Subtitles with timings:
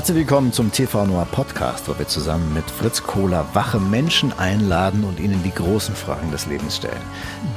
[0.00, 5.04] Herzlich willkommen zum TV Noir Podcast, wo wir zusammen mit Fritz Kohler wache Menschen einladen
[5.04, 7.02] und ihnen die großen Fragen des Lebens stellen.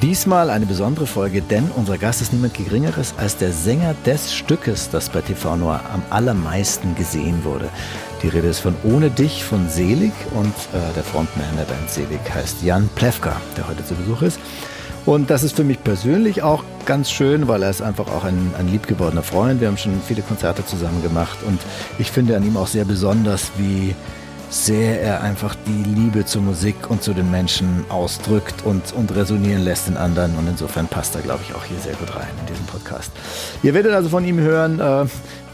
[0.02, 4.90] Diesmal eine besondere Folge, denn unser Gast ist niemand Geringeres als der Sänger des Stückes,
[4.90, 7.70] das bei TV Noir am allermeisten gesehen wurde.
[8.22, 12.20] Die Rede ist von Ohne dich von Selig und äh, der Frontman der Band Selig
[12.34, 14.38] heißt Jan Plewka, der heute zu Besuch ist.
[15.06, 18.54] Und das ist für mich persönlich auch ganz schön, weil er ist einfach auch ein,
[18.58, 19.60] ein liebgewordener Freund.
[19.60, 21.60] Wir haben schon viele Konzerte zusammen gemacht und
[22.00, 23.96] ich finde an ihm auch sehr besonders, wie
[24.50, 29.64] sehr er einfach die Liebe zur Musik und zu den Menschen ausdrückt und, und resonieren
[29.64, 30.38] lässt in anderen.
[30.38, 33.12] Und insofern passt er, glaube ich, auch hier sehr gut rein in diesen Podcast.
[33.64, 35.06] Ihr werdet also von ihm hören, äh,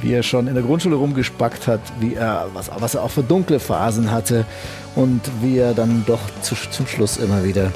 [0.01, 3.23] wie er schon in der Grundschule rumgespackt hat, wie er, was, was er auch für
[3.23, 4.45] dunkle Phasen hatte
[4.95, 7.71] und wie er dann doch zu, zum Schluss immer wieder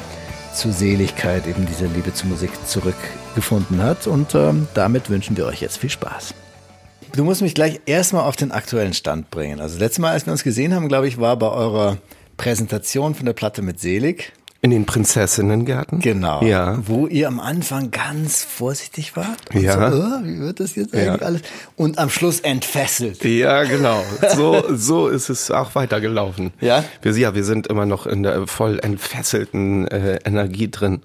[0.53, 4.07] zur Seligkeit, eben diese Liebe zur Musik zurückgefunden hat.
[4.07, 6.33] Und ähm, damit wünschen wir euch jetzt viel Spaß.
[7.15, 9.59] Du musst mich gleich erstmal auf den aktuellen Stand bringen.
[9.59, 11.97] Also, letztes Mal, als wir uns gesehen haben, glaube ich, war bei eurer
[12.37, 14.33] Präsentation von der Platte mit Selig.
[14.63, 15.99] In den Prinzessinnengärten?
[15.99, 16.41] Genau.
[16.41, 16.79] Ja.
[16.87, 19.37] Wo ihr am Anfang ganz vorsichtig wart.
[19.53, 19.91] ja.
[19.91, 21.27] So, oh, wie wird das jetzt eigentlich ja.
[21.27, 21.41] alles?
[21.75, 23.25] Und am Schluss entfesselt.
[23.25, 24.01] Ja, genau.
[24.33, 26.53] So, so ist es auch weitergelaufen.
[26.61, 26.85] Ja?
[27.01, 31.01] Wir, ja, wir sind immer noch in der voll entfesselten äh, Energie drin.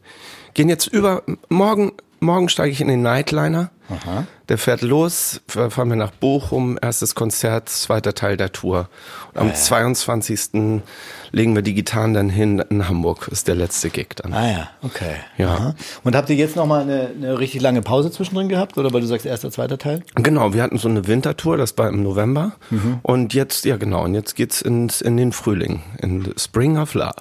[0.55, 3.73] Gehen jetzt über, morgen, morgen steige ich in den Nightliner.
[3.91, 4.25] Aha.
[4.49, 8.89] Der fährt los, fahren wir nach Bochum, erstes Konzert, zweiter Teil der Tour.
[9.35, 9.55] Und am Ah, ja.
[9.57, 10.83] 22.
[11.33, 14.33] legen wir die Gitarren dann hin in Hamburg, ist der letzte Gig dann.
[14.33, 15.17] Ah ja, okay.
[15.37, 15.55] Ja.
[15.55, 15.75] Aha.
[16.05, 18.79] Und habt ihr jetzt nochmal eine, eine richtig lange Pause zwischendrin gehabt?
[18.79, 20.03] Oder weil du sagst, erster, zweiter Teil?
[20.15, 22.53] Genau, wir hatten so eine Wintertour, das war im November.
[22.71, 23.01] Mhm.
[23.03, 26.95] Und jetzt, ja genau, und jetzt geht's ins, in den Frühling, in the Spring of
[26.95, 27.13] Love.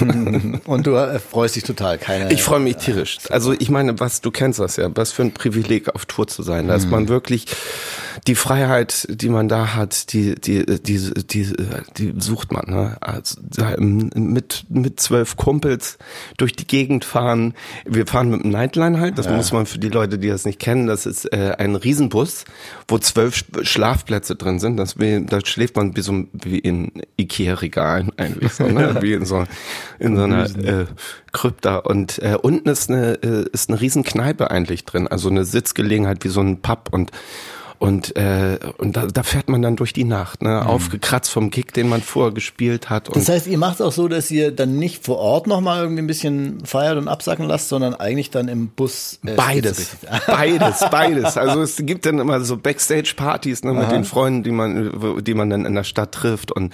[0.66, 1.98] Und du äh, freust dich total.
[1.98, 3.18] Keine, Ich freue mich tierisch.
[3.30, 6.42] Also ich meine, was du kennst das ja, was für ein Privileg auf Tour zu
[6.42, 6.68] sein.
[6.68, 6.90] Da ist Mhm.
[6.90, 7.46] man wirklich
[8.26, 11.52] die Freiheit, die man da hat, die die die die
[11.96, 12.64] die sucht man.
[12.68, 12.96] Ne?
[13.00, 13.36] Also
[13.78, 15.98] mit mit zwölf Kumpels
[16.36, 17.54] durch die Gegend fahren.
[17.86, 19.18] Wir fahren mit dem Nightline halt.
[19.18, 20.86] Das muss man für die Leute, die das nicht kennen.
[20.86, 22.44] Das ist äh, ein Riesenbus,
[22.88, 24.76] wo zwölf Sch- Schlafplätze drin sind.
[24.76, 28.96] Das da schläft man wie so wie in Ikea-Regalen eigentlich so, ne?
[29.00, 29.44] wie in so
[29.98, 30.86] in so einer äh,
[31.32, 35.44] Krypta und äh, unten ist eine äh, ist eine riesen Kneipe eigentlich drin, also eine
[35.46, 37.10] Sitzgelegenheit wie so ein Pub und
[37.82, 41.72] und äh, und da, da fährt man dann durch die Nacht, ne, aufgekratzt vom Gig,
[41.74, 44.78] den man vorher gespielt hat Das heißt, ihr macht es auch so, dass ihr dann
[44.78, 48.68] nicht vor Ort nochmal irgendwie ein bisschen feiert und absacken lasst, sondern eigentlich dann im
[48.68, 49.18] Bus.
[49.26, 49.96] äh, Beides,
[50.28, 51.36] beides, beides.
[51.36, 55.50] Also es gibt dann immer so Backstage-Partys ne, mit den Freunden, die man, die man
[55.50, 56.72] dann in der Stadt trifft und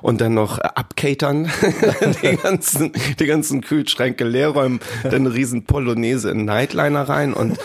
[0.00, 1.50] und dann noch äh, abcatern,
[2.22, 7.58] die ganzen, die ganzen Kühlschränke leer räumen, dann eine riesen Polonaise in Nightliner rein und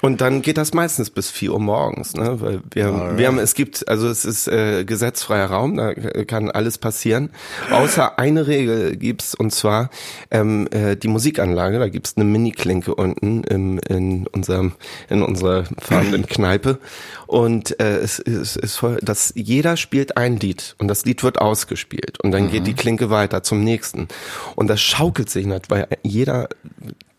[0.00, 3.54] und dann geht das meistens bis vier Uhr morgens, ne, weil wir, wir haben, es
[3.54, 7.30] gibt, also es ist äh, gesetzfreier Raum, da kann alles passieren,
[7.70, 9.90] außer eine Regel gibt's und zwar
[10.30, 14.72] ähm, äh, die Musikanlage, da gibt's eine Mini-Klinke unten im, in unserem
[15.08, 16.78] in unserer fahrenden Kneipe.
[17.26, 21.40] Und äh, es ist, ist voll, dass jeder spielt ein Lied und das Lied wird
[21.40, 22.20] ausgespielt.
[22.20, 24.08] Und dann geht die Klinke weiter zum nächsten.
[24.56, 26.48] Und das schaukelt sich nicht, weil jeder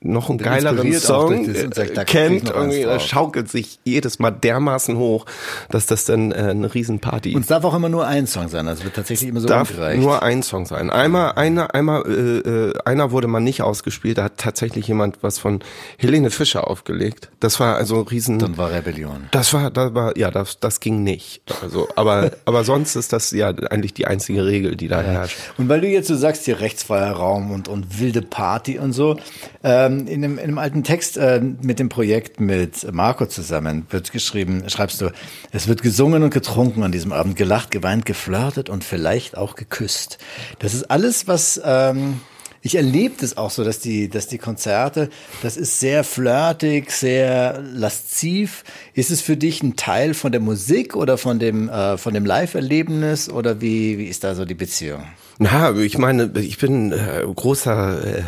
[0.03, 4.97] noch einen geileren Song äh, krieg ich kennt, irgendwie, das schaukelt sich jedes Mal dermaßen
[4.97, 5.28] hoch,
[5.69, 8.67] dass das dann äh, eine Riesenparty Und es darf auch immer nur ein Song sein,
[8.67, 10.01] also wird tatsächlich immer so darf umgereicht.
[10.01, 10.90] nur ein Song sein.
[10.90, 14.17] Einmal, einer, einmal, äh, äh, einer wurde mal nicht ausgespielt.
[14.17, 15.59] Da hat tatsächlich jemand was von
[15.97, 17.29] Helene Fischer aufgelegt.
[17.40, 18.40] Das war also riesen.
[18.40, 19.28] dann war Rebellion.
[19.31, 21.44] das war, das war, ja, das, das ging nicht.
[21.61, 25.38] Also, aber, aber sonst ist das ja eigentlich die einzige Regel, die da herrscht.
[25.59, 29.17] Und weil du jetzt so sagst, hier rechtsfreier Raum und, und wilde Party und so,
[29.63, 34.12] ähm, in, dem, in dem alten Text äh, mit dem Projekt mit Marco zusammen wird
[34.12, 35.12] geschrieben, schreibst du,
[35.52, 40.18] es wird gesungen und getrunken an diesem Abend, gelacht, geweint, geflirtet und vielleicht auch geküsst.
[40.59, 41.62] Das ist alles, was...
[41.63, 42.22] Ähm,
[42.63, 45.09] ich erlebe das auch so, dass die, dass die Konzerte,
[45.41, 48.64] das ist sehr flirtig, sehr lasziv.
[48.94, 52.23] Ist es für dich ein Teil von der Musik oder von dem, äh, von dem
[52.23, 55.05] Live-Erlebnis oder wie, wie ist da so die Beziehung?
[55.43, 58.23] Na, ich meine, ich bin äh, großer, äh,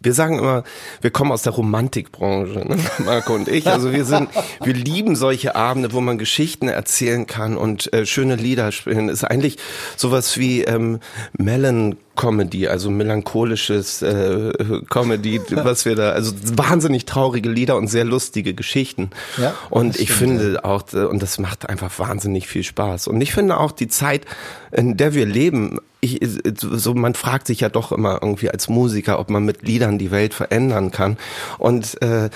[0.00, 0.62] wir sagen immer,
[1.00, 2.76] wir kommen aus der Romantikbranche, ne?
[3.04, 3.66] Marco und ich.
[3.66, 4.28] Also wir sind,
[4.62, 9.08] wir lieben solche Abende, wo man Geschichten erzählen kann und äh, schöne Lieder spielen.
[9.08, 9.56] Ist eigentlich
[9.96, 11.00] sowas wie ähm,
[11.36, 14.52] Melon Comedy, also melancholisches äh,
[14.88, 19.10] Comedy, was wir da, also wahnsinnig traurige Lieder und sehr lustige Geschichten.
[19.36, 23.08] Ja, und ich stimmt, finde auch, äh, und das macht einfach wahnsinnig viel Spaß.
[23.08, 24.26] Und ich finde auch die Zeit,
[24.72, 26.20] in der wir leben, ich,
[26.58, 30.10] so, man fragt sich ja doch immer irgendwie als Musiker, ob man mit Liedern die
[30.10, 31.16] Welt verändern kann.
[31.56, 32.28] Und äh,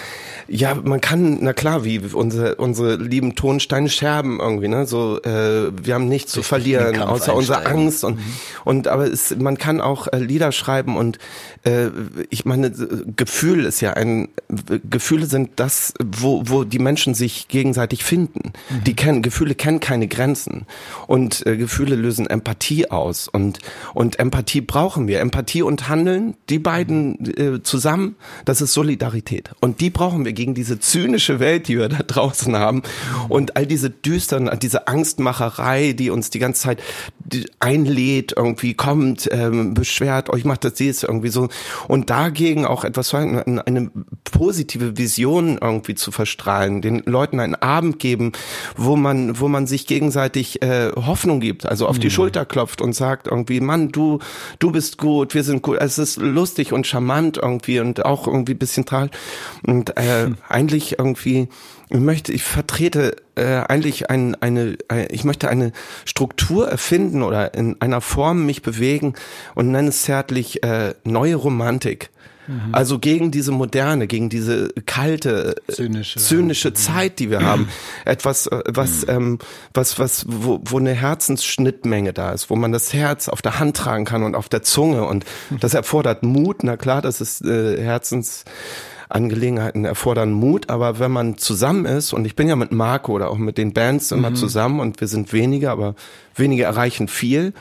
[0.48, 4.86] ja, man kann, na klar, wie unsere, unsere lieben Tonsteine Scherben irgendwie, ne?
[4.86, 8.04] So, äh, wir haben nichts zu verlieren, außer unsere Angst.
[8.04, 8.24] Und, mhm.
[8.64, 11.18] und aber es, man kann auch äh, Lieder schreiben und
[11.64, 11.88] äh,
[12.30, 12.70] ich meine,
[13.16, 14.28] Gefühl ist ja ein
[14.88, 18.52] Gefühle sind das, wo, wo die Menschen sich gegenseitig finden.
[18.70, 18.84] Mhm.
[18.84, 20.66] Die kennen, Gefühle kennen keine Grenzen.
[21.06, 23.28] Und äh, Gefühle lösen Empathie aus.
[23.28, 23.58] Und,
[23.94, 25.20] und Empathie brauchen wir.
[25.20, 29.50] Empathie und Handeln, die beiden äh, zusammen, das ist Solidarität.
[29.60, 32.82] Und die brauchen wir gegen diese zynische Welt, die wir da draußen haben
[33.28, 36.82] und all diese düsteren, diese Angstmacherei, die uns die ganze Zeit
[37.60, 41.48] einlädt, irgendwie kommt, ähm, beschwert, euch macht das jetzt irgendwie so
[41.88, 43.90] und dagegen auch etwas eine, eine
[44.30, 48.32] positive Vision irgendwie zu verstrahlen, den Leuten einen Abend geben,
[48.76, 52.02] wo man wo man sich gegenseitig äh, Hoffnung gibt, also auf mhm.
[52.02, 54.18] die Schulter klopft und sagt irgendwie, Mann, du
[54.58, 55.78] du bist gut, wir sind gut.
[55.80, 59.16] Es ist lustig und charmant irgendwie und auch irgendwie bisschen tragisch
[59.66, 61.48] und äh, eigentlich irgendwie
[61.90, 65.72] ich möchte, ich vertrete äh, eigentlich ein, eine, eine, ich möchte eine
[66.04, 69.14] Struktur erfinden oder in einer Form mich bewegen
[69.54, 72.10] und nenne es zärtlich äh, neue Romantik.
[72.48, 72.74] Mhm.
[72.74, 76.74] Also gegen diese moderne, gegen diese kalte, zynische, zynische mhm.
[76.74, 77.68] Zeit, die wir haben.
[78.04, 79.12] Etwas, äh, was, mhm.
[79.12, 79.38] ähm,
[79.74, 83.76] was, was, wo, wo eine Herzensschnittmenge da ist, wo man das Herz auf der Hand
[83.76, 85.04] tragen kann und auf der Zunge.
[85.04, 85.24] Und
[85.60, 86.64] das erfordert Mut.
[86.64, 88.44] Na klar, das ist äh, Herzens
[89.08, 93.30] Angelegenheiten erfordern Mut, aber wenn man zusammen ist, und ich bin ja mit Marco oder
[93.30, 94.36] auch mit den Bands immer mhm.
[94.36, 95.94] zusammen und wir sind wenige, aber
[96.34, 97.54] wenige erreichen viel,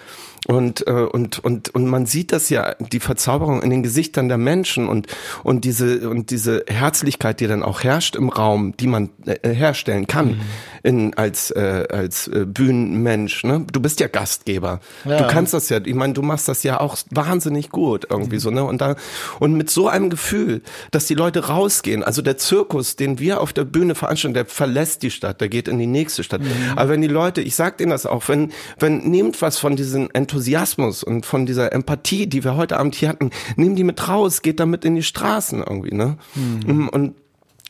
[0.48, 4.38] und, äh, und, und, und man sieht das ja, die Verzauberung in den Gesichtern der
[4.38, 5.08] Menschen und,
[5.44, 10.08] und diese, und diese Herzlichkeit, die dann auch herrscht im Raum, die man äh, herstellen
[10.08, 10.42] kann mhm.
[10.84, 13.44] in, als, äh, als äh, Bühnenmensch.
[13.44, 13.66] Ne?
[13.72, 14.80] Du bist ja Gastgeber.
[15.04, 15.18] Ja.
[15.18, 18.42] Du kannst das ja, ich meine, du machst das ja auch wahnsinnig gut irgendwie mhm.
[18.42, 18.64] so, ne?
[18.64, 18.96] Und da,
[19.42, 20.62] und mit so einem Gefühl,
[20.92, 25.04] dass die Leute rausgehen, also der Zirkus, den wir auf der Bühne veranstalten, der verlässt
[25.04, 26.42] die Stadt, der geht in die nächste Stadt.
[26.42, 26.52] Mhm.
[26.78, 30.10] Aber wenn die Leute, ich sag denen das auch, wenn, wenn, nehmt was von diesen
[30.14, 34.08] Enthusiasmus Enthusiasmus und von dieser Empathie, die wir heute Abend hier hatten, nehmen die mit
[34.08, 36.18] raus, geht damit in die Straßen irgendwie, ne?
[36.36, 36.90] Mhm.
[36.90, 37.16] Und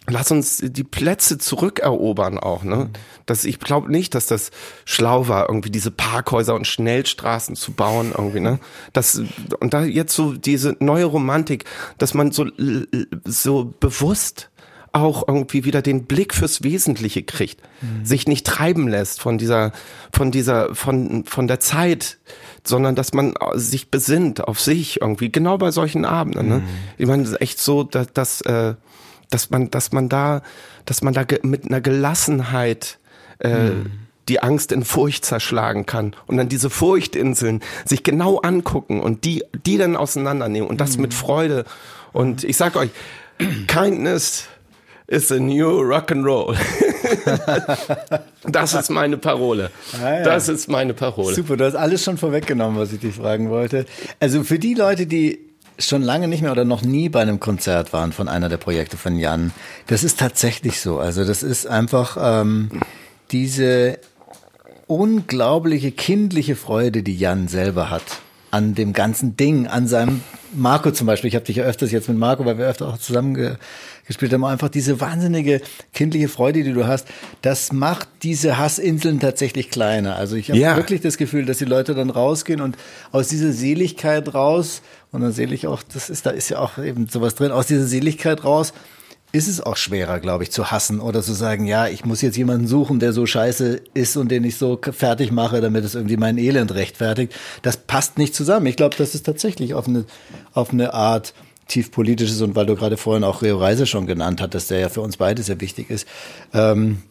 [0.06, 2.90] lass uns die Plätze zurückerobern auch, ne?
[3.26, 4.52] Das, ich glaube nicht, dass das
[4.84, 8.60] schlau war, irgendwie diese Parkhäuser und Schnellstraßen zu bauen, irgendwie, ne?
[8.92, 9.22] Das,
[9.62, 11.64] und da jetzt so diese neue Romantik,
[11.98, 12.48] dass man so,
[13.24, 14.50] so bewusst
[14.92, 18.06] auch irgendwie wieder den Blick fürs Wesentliche kriegt, mhm.
[18.06, 19.72] sich nicht treiben lässt von dieser,
[20.12, 22.18] von dieser, von, von der Zeit,
[22.68, 26.48] sondern dass man sich besinnt auf sich irgendwie, genau bei solchen Abenden.
[26.48, 26.56] Ne?
[26.60, 26.68] Mhm.
[26.98, 28.76] Ich meine, es ist echt so, dass, dass, äh,
[29.30, 30.42] dass man, dass man da,
[30.86, 33.00] dass man da mit einer Gelassenheit
[33.40, 33.92] äh, mhm.
[34.30, 39.44] die Angst in Furcht zerschlagen kann und dann diese Furchtinseln sich genau angucken und die,
[39.66, 41.04] die dann auseinandernehmen und das mhm.
[41.04, 41.66] mit Freude.
[42.14, 42.90] Und ich sag euch,
[43.68, 44.48] Kindness
[45.08, 46.56] is a new rock and roll.
[48.44, 49.72] das ist meine Parole.
[50.02, 50.24] Ah, ja.
[50.24, 51.34] Das ist meine Parole.
[51.34, 53.86] Super, du hast alles schon vorweggenommen, was ich dich fragen wollte.
[54.20, 55.40] Also für die Leute, die
[55.80, 58.98] schon lange nicht mehr oder noch nie bei einem Konzert waren von einer der Projekte
[58.98, 59.52] von Jan,
[59.88, 61.00] das ist tatsächlich so.
[61.00, 62.70] Also das ist einfach ähm,
[63.32, 64.00] diese
[64.88, 68.04] unglaubliche kindliche Freude, die Jan selber hat
[68.50, 70.22] an dem ganzen Ding, an seinem
[70.54, 71.28] Marco zum Beispiel.
[71.28, 73.56] Ich habe dich ja öfters jetzt mit Marco, weil wir öfter auch zusammen ge
[74.06, 75.60] gespielt haben, einfach diese wahnsinnige
[75.94, 77.10] kindliche Freude, die du hast,
[77.42, 80.16] das macht diese Hassinseln tatsächlich kleiner.
[80.16, 80.78] Also ich habe ja.
[80.78, 82.78] wirklich das Gefühl, dass die Leute dann rausgehen und
[83.12, 84.82] aus dieser Seligkeit raus,
[85.12, 87.68] und dann sehe ich auch, das ist, da ist ja auch eben sowas drin, aus
[87.68, 88.72] dieser Seligkeit raus,
[89.38, 92.38] ist es auch schwerer, glaube ich, zu hassen oder zu sagen, ja, ich muss jetzt
[92.38, 96.18] jemanden suchen, der so scheiße ist und den ich so fertig mache, damit es irgendwie
[96.18, 97.34] mein Elend rechtfertigt.
[97.62, 98.66] Das passt nicht zusammen.
[98.66, 100.06] Ich glaube, das ist tatsächlich auf eine,
[100.54, 101.36] auf eine Art
[101.68, 104.90] tief politisches und weil du gerade vorhin auch Rio Reise schon genannt hattest, der ja
[104.90, 106.08] für uns beide sehr wichtig ist,
[106.54, 107.04] ähm,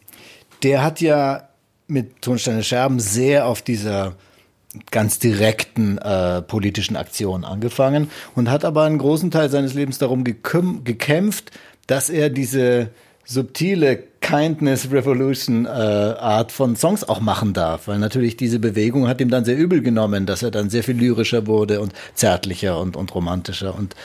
[0.63, 1.47] der hat ja
[1.87, 4.15] mit Tonsteine Scherben sehr auf dieser
[4.91, 10.25] ganz direkten äh, politischen Aktion angefangen und hat aber einen großen Teil seines Lebens darum
[10.25, 11.51] gekämpft,
[11.87, 12.89] dass er diese
[13.25, 13.97] subtile
[14.27, 19.29] Kindness Revolution äh, Art von Songs auch machen darf, weil natürlich diese Bewegung hat ihm
[19.29, 23.15] dann sehr übel genommen, dass er dann sehr viel lyrischer wurde und zärtlicher und, und
[23.15, 23.95] romantischer und,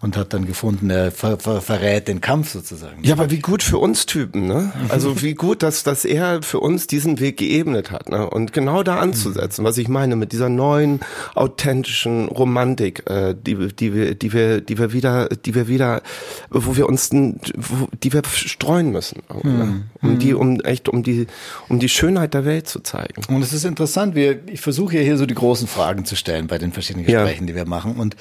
[0.00, 3.02] und hat dann gefunden, er ver, ver, verrät den Kampf sozusagen.
[3.02, 4.72] Ja, aber wie gut für uns Typen, ne?
[4.88, 8.30] Also wie gut, dass, dass er für uns diesen Weg geebnet hat, ne?
[8.30, 11.00] Und genau da anzusetzen, was ich meine mit dieser neuen
[11.34, 16.02] authentischen Romantik, äh, die, die wir, die wir, die wir wieder, die wir wieder,
[16.50, 19.22] wo wir uns, wo, die wir streuen müssen.
[19.42, 19.71] Mhm.
[19.72, 19.84] Mhm.
[20.02, 21.26] um die, um echt, um die,
[21.68, 23.22] um die Schönheit der Welt zu zeigen.
[23.28, 26.46] Und es ist interessant, wir, ich versuche ja hier so die großen Fragen zu stellen
[26.46, 27.52] bei den verschiedenen Gesprächen, ja.
[27.52, 27.96] die wir machen.
[27.96, 28.16] Und,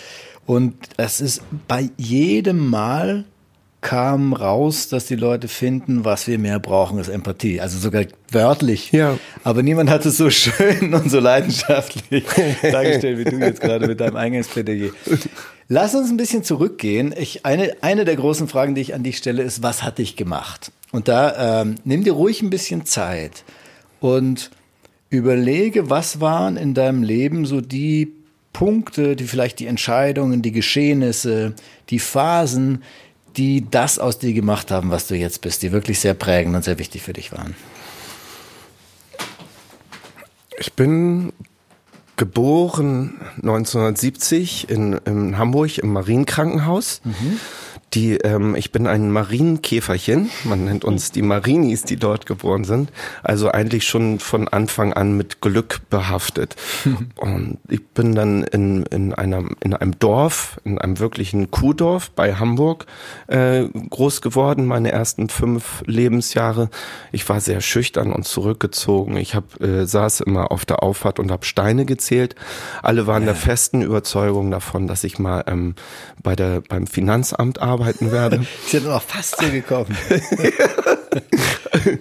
[0.46, 3.26] und das ist bei jedem Mal
[3.82, 7.60] kam raus, dass die Leute finden, was wir mehr brauchen, ist Empathie.
[7.60, 8.92] Also sogar wörtlich.
[8.92, 9.18] Ja.
[9.44, 12.24] Aber niemand hat es so schön und so leidenschaftlich
[12.62, 14.92] dargestellt, wie du jetzt gerade mit deinem Eingangsplädoyer.
[15.74, 17.16] Lass uns ein bisschen zurückgehen.
[17.18, 20.18] Ich, eine, eine der großen Fragen, die ich an dich stelle, ist, was hat dich
[20.18, 20.70] gemacht?
[20.92, 23.46] Und da ähm, nimm dir ruhig ein bisschen Zeit
[24.02, 24.52] und
[25.10, 28.12] überlege, was waren in deinem Leben so die
[28.52, 31.54] Punkte, die vielleicht die Entscheidungen, die Geschehnisse,
[31.90, 32.84] die Phasen,
[33.38, 36.66] die das aus dir gemacht haben, was du jetzt bist, die wirklich sehr prägend und
[36.66, 37.56] sehr wichtig für dich waren?
[40.60, 41.32] Ich bin
[42.22, 47.02] geboren 1970 in, in Hamburg im Marienkrankenhaus.
[47.04, 47.40] Mhm
[47.94, 50.30] die, ähm, ich bin ein Marienkäferchen.
[50.46, 52.90] Man nennt uns die Marinis, die dort geboren sind.
[53.22, 56.56] Also eigentlich schon von Anfang an mit Glück behaftet.
[57.18, 62.36] Und ich bin dann in, in, einer, in einem Dorf, in einem wirklichen Kuhdorf bei
[62.36, 62.86] Hamburg
[63.28, 66.70] äh, groß geworden, meine ersten fünf Lebensjahre.
[67.12, 69.18] Ich war sehr schüchtern und zurückgezogen.
[69.18, 72.36] Ich hab, äh, saß immer auf der Auffahrt und habe Steine gezählt.
[72.84, 75.76] Alle waren der festen Überzeugung davon, dass ich mal ähm,
[76.24, 78.46] bei der, beim Finanzamt arbeite arbeiten werde.
[78.66, 79.98] Sie sind auch fast so gekommen.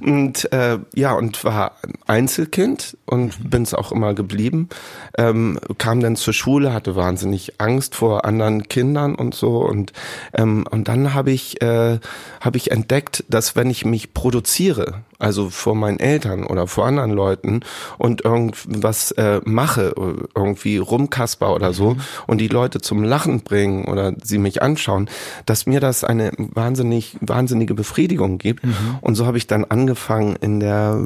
[0.00, 3.50] und äh, ja, und war Einzelkind und mhm.
[3.50, 4.68] bin es auch immer geblieben.
[5.16, 9.58] Ähm, kam dann zur Schule, hatte wahnsinnig Angst vor anderen Kindern und so.
[9.58, 9.92] Und,
[10.34, 11.98] ähm, und dann habe ich, äh,
[12.40, 17.12] hab ich entdeckt, dass wenn ich mich produziere, also vor meinen Eltern oder vor anderen
[17.12, 17.60] Leuten
[17.98, 19.94] und irgendwas äh, mache,
[20.34, 22.00] irgendwie rumkasper oder so mhm.
[22.26, 25.08] und die Leute zum Lachen bringen oder sie mich anschauen,
[25.46, 28.64] dass mir das eine wahnsinnig, wahnsinnige Befriedigung gibt.
[28.64, 28.98] Mhm.
[29.00, 30.98] Und so habe ich dann angefangen in der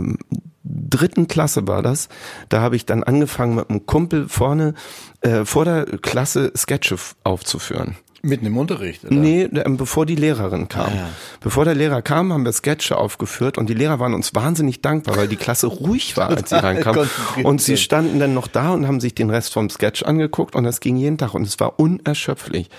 [0.64, 2.08] dritten Klasse war das.
[2.48, 4.74] Da habe ich dann angefangen mit einem Kumpel vorne
[5.20, 7.96] äh, vor der Klasse Sketche aufzuführen.
[8.24, 9.04] Mitten im Unterricht?
[9.04, 9.14] Oder?
[9.14, 10.86] Nee, ähm, bevor die Lehrerin kam.
[10.86, 11.08] Ah, ja.
[11.40, 15.16] Bevor der Lehrer kam, haben wir Sketche aufgeführt und die Lehrer waren uns wahnsinnig dankbar,
[15.16, 17.06] weil die Klasse ruhig war, als sie reinkam.
[17.42, 20.64] Und sie standen dann noch da und haben sich den Rest vom Sketch angeguckt und
[20.64, 22.70] das ging jeden Tag und es war unerschöpflich.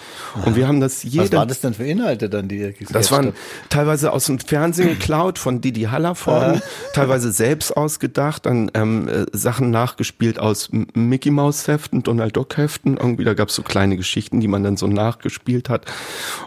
[0.45, 1.25] Und wir haben das jede...
[1.25, 3.33] Was war das denn für Inhalte dann, die ihr Das waren
[3.69, 6.61] teilweise aus dem Fernsehen geklaut von Didi Hallervorden,
[6.93, 12.97] teilweise selbst ausgedacht, dann ähm, äh, Sachen nachgespielt aus Mickey Mouse Heften, Donald Duck Heften.
[12.97, 15.85] Irgendwie, da gab es so kleine Geschichten, die man dann so nachgespielt gespielt hat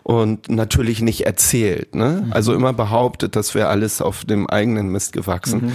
[0.03, 1.95] und natürlich nicht erzählt.
[1.95, 2.23] Ne?
[2.25, 2.33] Mhm.
[2.33, 5.67] Also immer behauptet, das wäre alles auf dem eigenen Mist gewachsen.
[5.67, 5.73] Mhm.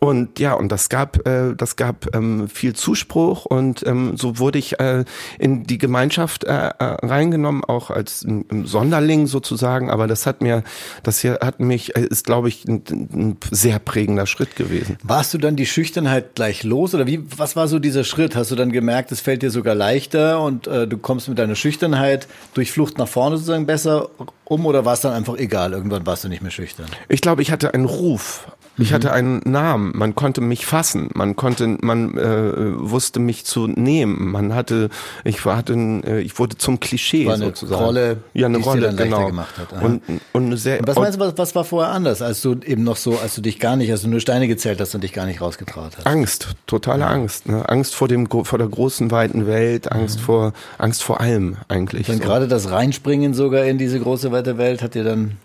[0.00, 4.58] Und ja, und das gab, äh, das gab ähm, viel Zuspruch und ähm, so wurde
[4.58, 5.04] ich äh,
[5.38, 8.24] in die Gemeinschaft äh, äh, reingenommen, auch als
[8.64, 9.90] Sonderling sozusagen.
[9.90, 10.62] Aber das hat mir,
[11.02, 14.98] das hier hat mich, äh, ist glaube ich ein, ein sehr prägender Schritt gewesen.
[15.02, 17.20] Warst du dann die Schüchternheit gleich los oder wie?
[17.36, 18.36] Was war so dieser Schritt?
[18.36, 21.56] Hast du dann gemerkt, es fällt dir sogar leichter und äh, du kommst mit deiner
[21.56, 24.10] Schüchternheit durch Flucht nach vorne sozusagen besser
[24.44, 25.72] um oder war es dann einfach egal?
[25.72, 26.86] Irgendwann warst du nicht mehr schüchtern?
[27.08, 28.46] Ich glaube, ich hatte einen Ruf.
[28.78, 28.94] Ich mhm.
[28.94, 34.30] hatte einen Namen, man konnte mich fassen, man konnte, man äh, wusste mich zu nehmen,
[34.30, 34.88] man hatte,
[35.24, 37.84] ich hatte, äh, ich wurde zum Klischee war eine sozusagen.
[37.84, 39.26] Rolle, ja, eine Rolle, dann genau.
[39.26, 39.72] gemacht hat.
[39.74, 39.84] Aha.
[39.84, 40.78] Und, und eine sehr.
[40.86, 43.40] was meinst du, was, was war vorher anders, als du eben noch so, als du
[43.40, 46.06] dich gar nicht, als du nur Steine gezählt hast und dich gar nicht rausgetraut hast?
[46.06, 47.08] Angst, totale ja.
[47.08, 47.68] Angst, ne?
[47.68, 50.22] Angst vor dem, vor der großen weiten Welt, Angst mhm.
[50.22, 52.06] vor, Angst vor allem eigentlich.
[52.06, 52.22] Dann so.
[52.22, 55.36] gerade das Reinspringen sogar in diese große weite Welt hat dir dann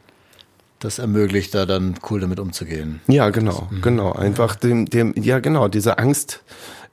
[0.83, 3.01] das ermöglicht, da dann cool damit umzugehen.
[3.07, 3.81] Ja, genau, mhm.
[3.81, 4.11] genau.
[4.13, 6.43] Einfach dem, dem, ja genau, diese Angst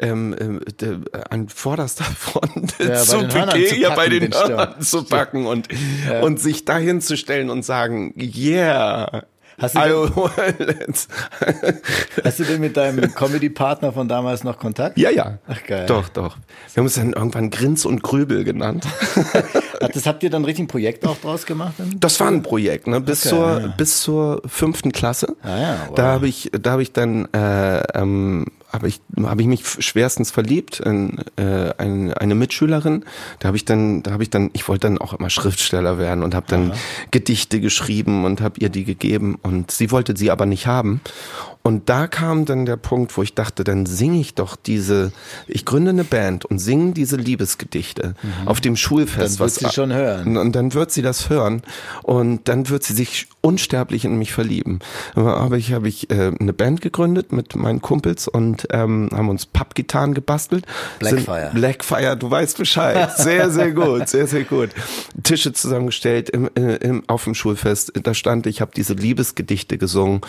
[0.00, 5.46] ähm, äh, de, an vorderster Front ja, zu begehen, ja, bei den Hörnern zu packen
[5.46, 5.68] und,
[6.08, 6.20] ja.
[6.20, 9.24] und sich dahin zu stellen und sagen, yeah,
[9.60, 10.94] Hast du, denn,
[12.24, 14.96] hast du denn mit deinem Comedy-Partner von damals noch Kontakt?
[14.96, 15.38] Ja, ja.
[15.46, 15.84] Ach geil.
[15.86, 16.38] Doch, doch.
[16.72, 18.86] Wir haben uns dann irgendwann Grins und Grübel genannt.
[19.80, 21.74] das habt ihr dann richtig ein Projekt auch draus gemacht?
[21.96, 23.00] Das war ein Projekt, ne?
[23.00, 23.66] Bis okay, zur ja.
[23.76, 25.36] bis zur fünften Klasse.
[25.42, 25.94] Ah, ja, wow.
[25.94, 30.30] Da habe ich da habe ich dann äh, ähm, habe ich, hab ich mich schwerstens
[30.30, 33.04] verliebt in äh, eine, eine Mitschülerin.
[33.38, 36.22] Da habe ich dann, da habe ich dann, ich wollte dann auch immer Schriftsteller werden
[36.22, 36.78] und habe dann Aha.
[37.10, 41.00] Gedichte geschrieben und habe ihr die gegeben und sie wollte sie aber nicht haben.
[41.62, 45.12] Und da kam dann der Punkt, wo ich dachte, dann singe ich doch diese,
[45.46, 48.48] ich gründe eine Band und singe diese Liebesgedichte mhm.
[48.48, 49.38] auf dem Schulfest.
[49.38, 50.38] Dann wird sie schon hören.
[50.38, 51.62] Und dann wird sie das hören
[52.02, 54.78] und dann wird sie sich unsterblich in mich verlieben.
[55.14, 59.44] Aber ich habe ich äh, eine Band gegründet mit meinen Kumpels und ähm, haben uns
[59.44, 60.64] Pappgitarren gebastelt.
[60.98, 61.50] Blackfire.
[61.52, 63.10] Blackfire, du weißt Bescheid.
[63.16, 64.70] Sehr, sehr gut, sehr, sehr gut.
[65.22, 67.92] Tische zusammengestellt im, äh, im, auf dem Schulfest.
[68.02, 70.22] Da stand ich, habe diese Liebesgedichte gesungen.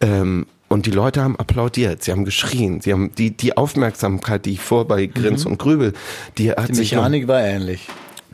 [0.00, 4.52] Ähm, und die Leute haben applaudiert, sie haben geschrien, sie haben die, die Aufmerksamkeit, die
[4.52, 5.52] ich vor bei Grins mhm.
[5.52, 5.92] und Grübel,
[6.38, 7.88] die hat die Mechanik sich war ähnlich.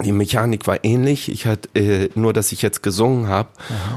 [0.04, 1.30] Die Mechanik war ähnlich.
[1.30, 3.48] Ich hatte äh, nur, dass ich jetzt gesungen habe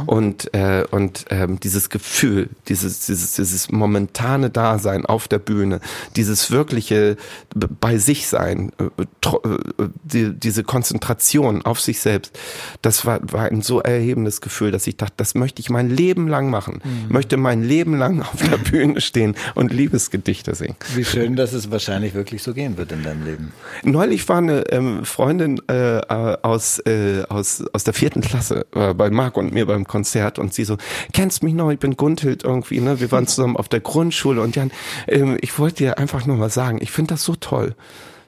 [0.06, 5.80] und äh, und ähm, dieses Gefühl, dieses dieses dieses momentane Dasein auf der Bühne,
[6.16, 7.18] dieses wirkliche
[7.56, 9.58] bei sich sein, äh, äh,
[10.04, 12.38] die, diese Konzentration auf sich selbst,
[12.82, 16.28] das war war ein so erhebendes Gefühl, dass ich dachte, das möchte ich mein Leben
[16.28, 16.82] lang machen.
[16.84, 17.14] Mhm.
[17.14, 20.76] Möchte mein Leben lang auf der Bühne stehen und Liebesgedichte singen.
[20.94, 23.54] Wie schön, dass es wahrscheinlich wirklich so gehen wird in deinem Leben.
[23.84, 28.94] Neulich war eine ähm, Freundin äh, äh, aus, äh, aus, aus der vierten Klasse äh,
[28.94, 30.78] bei Marc und mir beim Konzert und sie so,
[31.14, 33.00] kennst mich noch, ich bin Gunthild irgendwie, ne?
[33.00, 34.72] Wir waren zusammen auf der Grundschule und Jan,
[35.08, 37.76] ähm, ich wollte dir einfach nur mal sagen, ich finde das so toll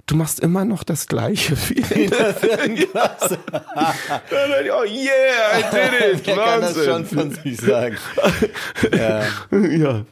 [0.07, 3.37] du machst immer noch das Gleiche wie in der vierten Klasse.
[3.53, 6.21] oh yeah, I did it.
[6.27, 7.97] Wer kann das schon von sich sagen.
[8.91, 9.23] ja.
[9.51, 10.05] ja.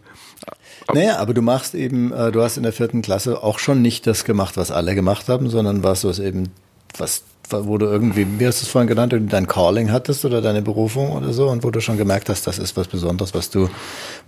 [0.94, 4.06] Naja, aber du machst eben, äh, du hast in der vierten Klasse auch schon nicht
[4.06, 6.52] das gemacht, was alle gemacht haben, sondern was was eben,
[6.98, 10.62] was wo du irgendwie, wie hast du es vorhin genannt, dein Calling hattest oder deine
[10.62, 13.70] Berufung oder so und wo du schon gemerkt hast, das ist was Besonderes, was du,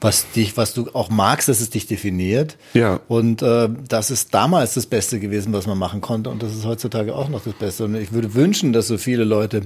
[0.02, 2.58] was dich, was du auch magst, dass es dich definiert.
[2.74, 3.00] Ja.
[3.08, 6.66] Und äh, das ist damals das Beste gewesen, was man machen konnte und das ist
[6.66, 7.86] heutzutage auch noch das Beste.
[7.86, 9.64] Und ich würde wünschen, dass so viele Leute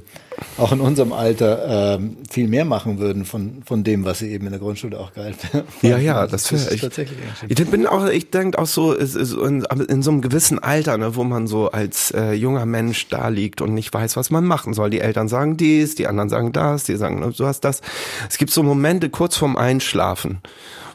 [0.57, 4.45] auch in unserem Alter äh, viel mehr machen würden von, von dem, was sie eben
[4.45, 5.67] in der Grundschule auch geil fanden.
[5.81, 7.17] Ja, ja, das, das ist ich, tatsächlich.
[7.47, 11.23] Ich bin auch, ich denke auch so, in, in, so einem gewissen Alter, ne, wo
[11.23, 14.73] man so als äh, junger Mensch da liegt, liegt und nicht weiß, was man machen
[14.73, 14.89] soll.
[14.91, 17.81] Die Eltern sagen dies, die anderen sagen das, die sagen, du hast das.
[18.29, 20.41] Es gibt so Momente kurz vorm Einschlafen,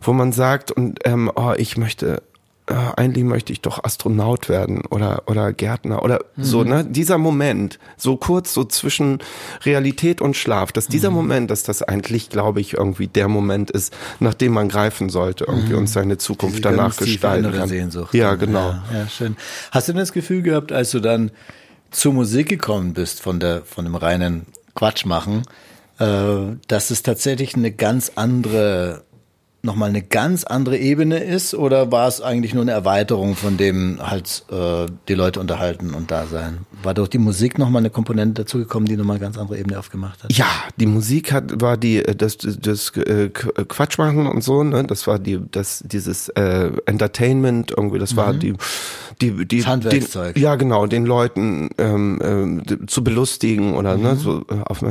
[0.01, 2.23] wo man sagt, und ähm, oh, ich möchte
[2.69, 6.43] äh, eigentlich möchte ich doch Astronaut werden oder oder Gärtner oder mhm.
[6.43, 9.21] so ne dieser Moment so kurz so zwischen
[9.65, 11.17] Realität und Schlaf dass dieser mhm.
[11.17, 15.45] Moment dass das eigentlich glaube ich irgendwie der Moment ist nach dem man greifen sollte
[15.45, 15.79] irgendwie mhm.
[15.79, 18.13] und seine Zukunft Diese danach gestalten kann Sehnsucht.
[18.13, 19.37] ja genau ja, ja, schön
[19.71, 21.31] hast du denn das Gefühl gehabt als du dann
[21.97, 25.43] zur Musik gekommen bist, von der, von dem reinen Quatsch machen,
[25.99, 29.05] äh, dass es tatsächlich eine ganz andere
[29.67, 33.99] nochmal eine ganz andere Ebene ist oder war es eigentlich nur eine Erweiterung von dem
[34.01, 36.61] halt äh, die Leute unterhalten und da sein?
[36.83, 40.25] War doch die Musik nochmal eine Komponente dazugekommen, die nochmal eine ganz andere Ebene aufgemacht
[40.25, 40.33] hat?
[40.33, 40.47] Ja,
[40.79, 44.85] die Musik hat war die äh, das das äh, Quatsch machen und so, ne?
[44.85, 48.41] Das war die das dieses äh, Entertainment irgendwie, das war mhm.
[48.41, 48.55] die
[49.21, 50.35] die die Handwerkszeug.
[50.35, 54.05] Den, ja genau, den Leuten ähm, äh, zu belustigen oder ne, mhm.
[54.05, 54.85] ne so äh, auf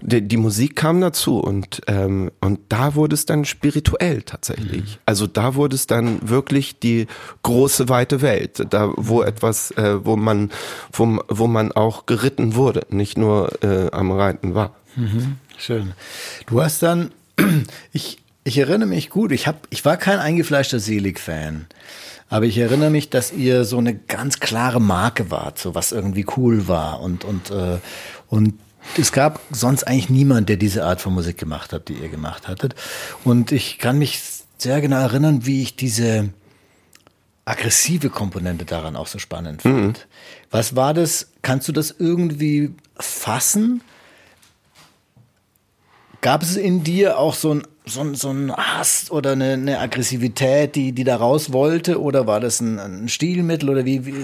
[0.00, 4.82] die, die Musik kam dazu und ähm, und da wurde es dann spirituell Welt tatsächlich.
[4.82, 5.02] Mhm.
[5.06, 7.06] Also da wurde es dann wirklich die
[7.42, 10.50] große weite Welt, da wo etwas, äh, wo man,
[10.92, 14.74] wo, wo man auch geritten wurde, nicht nur äh, am Reiten war.
[14.96, 15.36] Mhm.
[15.56, 15.92] Schön.
[16.46, 17.10] Du hast dann,
[17.92, 21.66] ich, ich erinnere mich gut, ich hab, ich war kein eingefleischter Selig-Fan.
[22.32, 26.24] Aber ich erinnere mich, dass ihr so eine ganz klare Marke wart, so was irgendwie
[26.36, 27.78] cool war und und äh,
[28.28, 28.54] und
[28.96, 32.48] es gab sonst eigentlich niemand, der diese Art von Musik gemacht hat, die ihr gemacht
[32.48, 32.74] hattet.
[33.24, 34.20] Und ich kann mich
[34.58, 36.30] sehr genau erinnern, wie ich diese
[37.44, 39.74] aggressive Komponente daran auch so spannend fand.
[39.74, 39.92] Mhm.
[40.50, 41.32] Was war das?
[41.42, 43.82] Kannst du das irgendwie fassen?
[46.20, 49.78] Gab es in dir auch so ein so ein, so ein Hass oder eine, eine
[49.78, 52.00] Aggressivität, die, die da raus wollte?
[52.00, 53.68] Oder war das ein, ein Stilmittel?
[53.68, 54.14] Oder wie, wie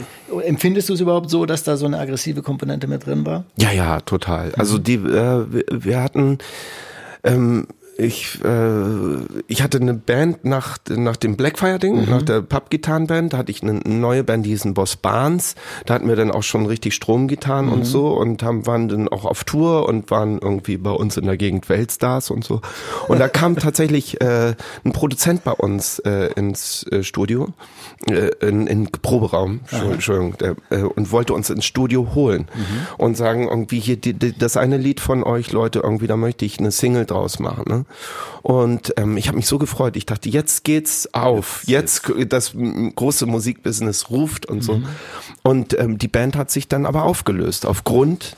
[0.42, 3.44] empfindest du es überhaupt so, dass da so eine aggressive Komponente mit drin war?
[3.58, 4.54] Ja, ja, total.
[4.54, 6.38] Also die, äh, wir, wir hatten
[7.24, 7.66] ähm,
[7.98, 12.10] ich, äh, ich hatte eine Band nach, nach dem Blackfire-Ding, mhm.
[12.10, 15.54] nach der Pappgitarrenband, da hatte ich eine neue Band, die hießen Boss Barnes.
[15.86, 17.72] Da hatten wir dann auch schon richtig Stromgitarren mhm.
[17.72, 21.24] und so und haben, waren dann auch auf Tour und waren irgendwie bei uns in
[21.24, 22.60] der Gegend Weltstars und so.
[23.08, 24.54] Und da kam tatsächlich äh,
[24.84, 27.48] ein Produzent bei uns äh, ins äh, Studio,
[28.10, 32.86] äh, in, in Proberaum, Entschuldigung, der, äh, und wollte uns ins Studio holen mhm.
[32.98, 36.44] und sagen irgendwie hier die, die, das eine Lied von euch, Leute, irgendwie, da möchte
[36.44, 37.64] ich eine Single draus machen.
[37.66, 37.85] Ne?
[38.42, 39.96] Und ähm, ich habe mich so gefreut.
[39.96, 41.62] Ich dachte, jetzt geht's auf.
[41.66, 44.74] Jetzt das große Musikbusiness ruft und so.
[44.74, 44.86] Mhm.
[45.42, 48.36] Und ähm, die Band hat sich dann aber aufgelöst aufgrund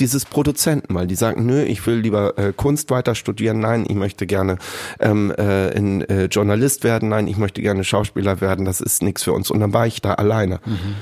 [0.00, 3.94] dieses Produzenten, weil die sagen, nö, ich will lieber äh, Kunst weiter studieren, nein, ich
[3.94, 4.58] möchte gerne
[5.00, 9.22] ähm, äh, in, äh, Journalist werden, nein, ich möchte gerne Schauspieler werden, das ist nichts
[9.22, 9.50] für uns.
[9.50, 10.60] Und dann war ich da alleine.
[10.64, 10.96] Mhm.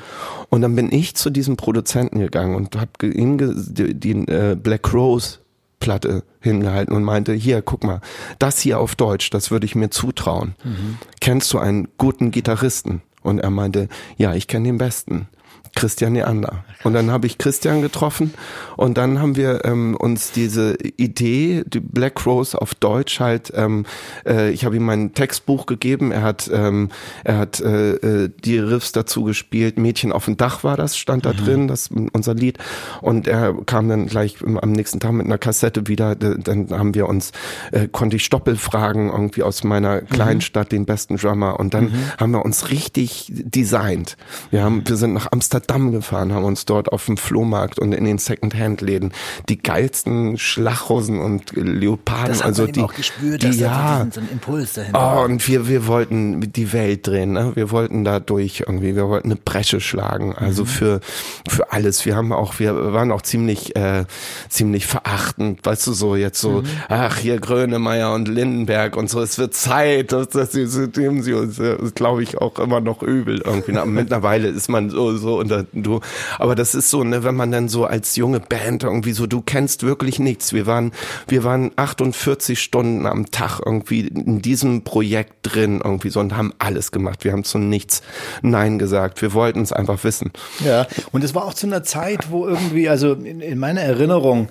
[0.49, 4.93] Und dann bin ich zu diesem Produzenten gegangen und habe ihm die, die äh, Black
[4.93, 5.39] Rose
[5.85, 8.01] Platte hingehalten und meinte, hier, guck mal,
[8.39, 10.55] das hier auf Deutsch, das würde ich mir zutrauen.
[10.65, 10.97] Mhm.
[11.21, 13.03] Kennst du einen guten Gitarristen?
[13.23, 15.29] Und er meinte, ja, ich kenne den besten.
[15.75, 16.65] Christian Neander.
[16.85, 18.35] Und dann habe ich Christian getroffen
[18.77, 23.85] und dann haben wir ähm, uns diese Idee, die Black Rose auf Deutsch halt, ähm,
[24.27, 26.91] äh, ich habe ihm mein Textbuch gegeben, er hat, ähm,
[27.25, 31.27] er hat äh, äh, die Riffs dazu gespielt, Mädchen auf dem Dach war das, stand
[31.27, 31.37] da mhm.
[31.37, 32.59] drin, das unser Lied.
[33.01, 37.09] Und er kam dann gleich am nächsten Tag mit einer Kassette wieder, dann haben wir
[37.09, 37.33] uns,
[37.73, 40.43] äh, konnte ich Stoppel fragen, irgendwie aus meiner kleinen mhm.
[40.43, 41.59] Stadt, den besten Drummer.
[41.59, 42.13] Und dann mhm.
[42.19, 44.17] haben wir uns richtig designt.
[44.51, 47.93] Wir haben, wir sind nach Amsterdam Amsterdam gefahren, haben uns dort auf dem Flohmarkt und
[47.93, 49.13] in den Secondhand-Läden
[49.49, 54.75] die geilsten Schlachhosen und Leoparden, das also die, auch gespürt, die, ja, so ein Impuls
[54.75, 55.21] dahinter.
[55.21, 57.53] Oh, und wir, wir wollten die Welt drehen, ne?
[57.55, 60.67] Wir wollten da durch irgendwie, wir wollten eine Bresche schlagen, also mhm.
[60.67, 61.01] für,
[61.49, 62.05] für alles.
[62.05, 64.05] Wir haben auch, wir waren auch ziemlich, äh,
[64.49, 66.67] ziemlich verachtend, weißt du, so jetzt so, mhm.
[66.89, 71.33] ach, hier Grönemeyer und Lindenberg und so, es wird Zeit, das, das, das, dem sie
[71.33, 71.61] uns,
[71.95, 73.77] glaube ich, auch immer noch übel irgendwie.
[73.77, 76.01] Aber mittlerweile ist man so, so unter oder du.
[76.39, 79.41] Aber das ist so, ne, wenn man dann so als junge Band irgendwie so, du
[79.41, 80.53] kennst wirklich nichts.
[80.53, 80.93] Wir waren,
[81.29, 86.53] wir waren 48 Stunden am Tag irgendwie in diesem Projekt drin irgendwie so und haben
[86.59, 87.25] alles gemacht.
[87.25, 88.03] Wir haben zu nichts
[88.43, 89.23] Nein gesagt.
[89.23, 90.33] Wir wollten es einfach wissen.
[90.65, 94.49] Ja, und es war auch zu einer Zeit, wo irgendwie, also in, in meiner Erinnerung,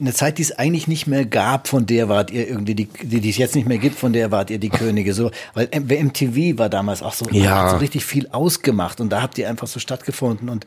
[0.00, 3.28] eine Zeit, die es eigentlich nicht mehr gab, von der wart ihr irgendwie die, die,
[3.28, 5.12] es jetzt nicht mehr gibt, von der wart ihr die Könige.
[5.12, 7.64] So, weil MTV war damals auch so, ja.
[7.64, 10.64] hat so richtig viel ausgemacht und da habt ihr einfach so stattgefunden und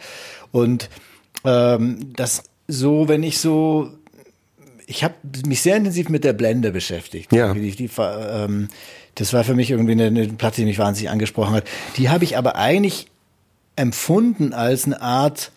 [0.51, 0.89] und
[1.45, 3.91] ähm, das so, wenn ich so,
[4.85, 5.15] ich habe
[5.47, 7.33] mich sehr intensiv mit der Blende beschäftigt.
[7.33, 7.53] Ja.
[7.53, 8.69] Die, die, ähm,
[9.15, 11.65] das war für mich irgendwie eine, eine Platte, die mich wahnsinnig angesprochen hat.
[11.97, 13.07] Die habe ich aber eigentlich
[13.75, 15.51] empfunden als eine Art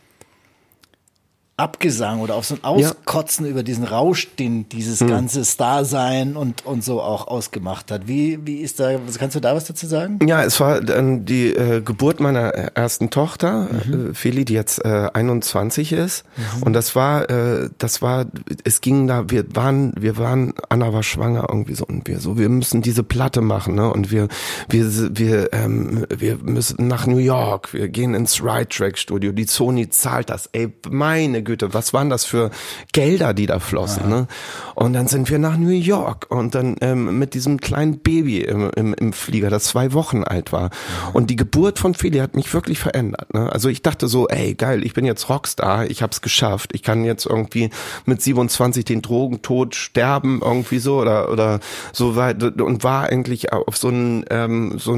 [1.59, 3.51] Abgesang oder auf so ein Auskotzen ja.
[3.51, 5.09] über diesen Rausch, den dieses hm.
[5.09, 8.07] ganze Star-Sein und, und so auch ausgemacht hat.
[8.07, 10.19] Wie, wie ist da, kannst du da was dazu sagen?
[10.27, 14.11] Ja, es war dann die äh, Geburt meiner ersten Tochter, mhm.
[14.11, 16.25] äh, Feli, die jetzt äh, 21 ist.
[16.37, 16.62] Mhm.
[16.64, 18.27] Und das war, äh, das war,
[18.64, 22.37] es ging da, wir waren, wir waren, Anna war schwanger irgendwie so und wir so,
[22.37, 23.90] wir müssen diese Platte machen, ne?
[23.90, 24.29] Und wir,
[24.69, 29.45] wir, wir, ähm, wir müssen nach New York, wir gehen ins Ride Track Studio, die
[29.45, 32.51] Sony zahlt das, ey, meine Güte, was waren das für
[32.93, 34.11] Gelder, die da flossen?
[34.11, 34.27] Ne?
[34.75, 38.71] Und dann sind wir nach New York und dann ähm, mit diesem kleinen Baby im,
[38.77, 40.71] im, im Flieger, das zwei Wochen alt war.
[41.15, 43.33] Und die Geburt von Feli hat mich wirklich verändert.
[43.33, 43.51] Ne?
[43.51, 46.83] Also ich dachte so, ey geil, ich bin jetzt Rockstar, ich habe es geschafft, ich
[46.83, 47.71] kann jetzt irgendwie
[48.05, 51.61] mit 27 den Drogentod sterben irgendwie so oder oder
[51.93, 54.97] so weit und war eigentlich auf so ein ähm, so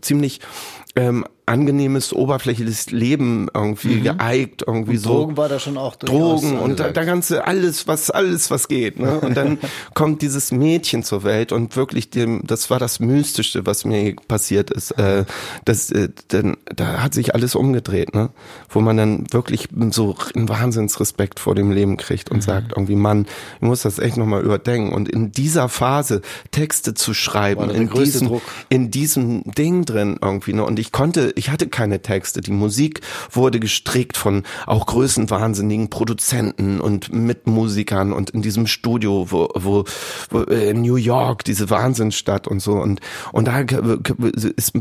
[0.00, 0.40] ziemlich
[0.96, 4.02] ähm, angenehmes, oberflächliches Leben irgendwie mhm.
[4.04, 5.10] geeigt, irgendwie und so.
[5.10, 8.98] Drogen war da schon auch Drogen und da, da ganze alles, was alles, was geht.
[8.98, 9.20] Ne?
[9.20, 9.58] Und dann
[9.94, 14.70] kommt dieses Mädchen zur Welt und wirklich dem, das war das Mystischste, was mir passiert
[14.70, 14.92] ist.
[14.92, 15.24] Äh,
[15.64, 18.30] das, äh, denn, da hat sich alles umgedreht, ne?
[18.68, 22.42] Wo man dann wirklich so einen Wahnsinnsrespekt vor dem Leben kriegt und mhm.
[22.42, 24.92] sagt irgendwie, Mann, ich muss das echt nochmal überdenken.
[24.92, 30.64] Und in dieser Phase Texte zu schreiben, in diesem, in diesem Ding drin irgendwie, ne?
[30.64, 32.40] Und ich konnte ich hatte keine Texte.
[32.40, 39.48] Die Musik wurde gestrickt von auch größenwahnsinnigen Produzenten und Mitmusikern und in diesem Studio, wo,
[39.54, 39.84] wo,
[40.30, 42.72] wo äh, in New York, diese Wahnsinnsstadt und so.
[42.72, 43.00] Und,
[43.32, 44.72] und da ist,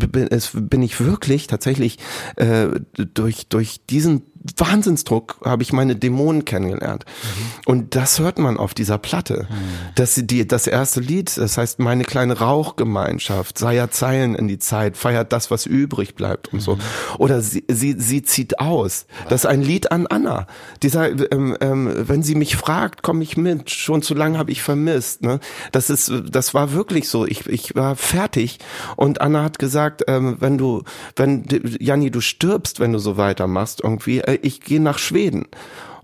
[0.54, 2.00] bin ich wirklich tatsächlich
[2.36, 4.24] äh, durch, durch diesen
[4.56, 7.06] Wahnsinnsdruck habe ich meine Dämonen kennengelernt.
[7.06, 7.46] Mhm.
[7.66, 9.48] Und das hört man auf dieser Platte.
[9.50, 9.56] Mhm.
[9.96, 14.60] Das, die, das erste Lied, das heißt meine kleine Rauchgemeinschaft, sei ja Zeilen in die
[14.60, 16.64] Zeit, feiert das, was übrig bleibt und mhm.
[16.64, 16.78] so.
[17.18, 19.06] Oder sie, sie, sie zieht aus.
[19.30, 20.48] Das ist ein Lied an Anna.
[20.84, 23.70] Dieser, ähm, ähm, wenn sie mich fragt, komme ich mit.
[23.70, 25.22] Schon zu lange habe ich vermisst.
[25.24, 25.40] Ne?
[25.72, 27.26] Das ist, das war wirklich so.
[27.26, 28.60] Ich, ich war fertig
[28.96, 30.84] und Anna hat gesagt, ähm, wenn du,
[31.16, 31.46] wenn
[31.80, 34.20] Janni, du stirbst, wenn du so weitermachst, irgendwie.
[34.20, 35.46] Äh, ich gehe nach Schweden.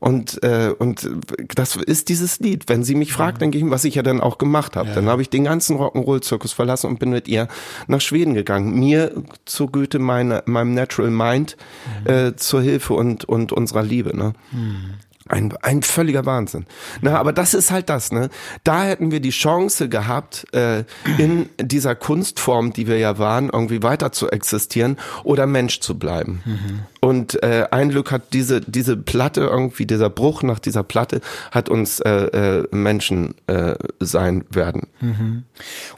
[0.03, 1.09] Und, äh, und
[1.55, 2.67] das ist dieses Lied.
[2.67, 4.89] Wenn sie mich fragt, denke ich, was ich ja dann auch gemacht habe.
[4.89, 4.95] Ja.
[4.95, 7.47] Dann habe ich den ganzen Rock'n'Roll-Zirkus verlassen und bin mit ihr
[7.87, 8.77] nach Schweden gegangen.
[8.77, 9.13] Mir
[9.45, 11.55] zur Güte meine, meinem Natural Mind
[12.03, 12.11] mhm.
[12.11, 14.13] äh, zur Hilfe und, und unserer Liebe.
[14.13, 14.33] Ne?
[14.51, 14.95] Mhm.
[15.29, 16.65] Ein, ein völliger Wahnsinn.
[17.01, 18.29] Na, aber das ist halt das, ne?
[18.65, 20.83] Da hätten wir die Chance gehabt, äh,
[21.17, 26.41] in dieser Kunstform, die wir ja waren, irgendwie weiter zu existieren oder Mensch zu bleiben.
[26.43, 26.79] Mhm.
[26.99, 31.69] Und äh, ein Glück hat diese, diese Platte irgendwie, dieser Bruch nach dieser Platte hat
[31.69, 34.88] uns äh, äh, Menschen äh, sein werden.
[34.99, 35.43] Mhm.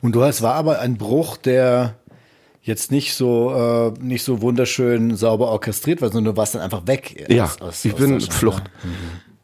[0.02, 1.96] Und du hast, war aber ein Bruch, der
[2.66, 6.88] jetzt nicht so äh, nicht so wunderschön sauber orchestriert war, sondern du warst dann einfach
[6.88, 7.26] weg.
[7.30, 8.64] Ja, aus, ich aus bin Flucht.
[8.84, 8.90] Mhm.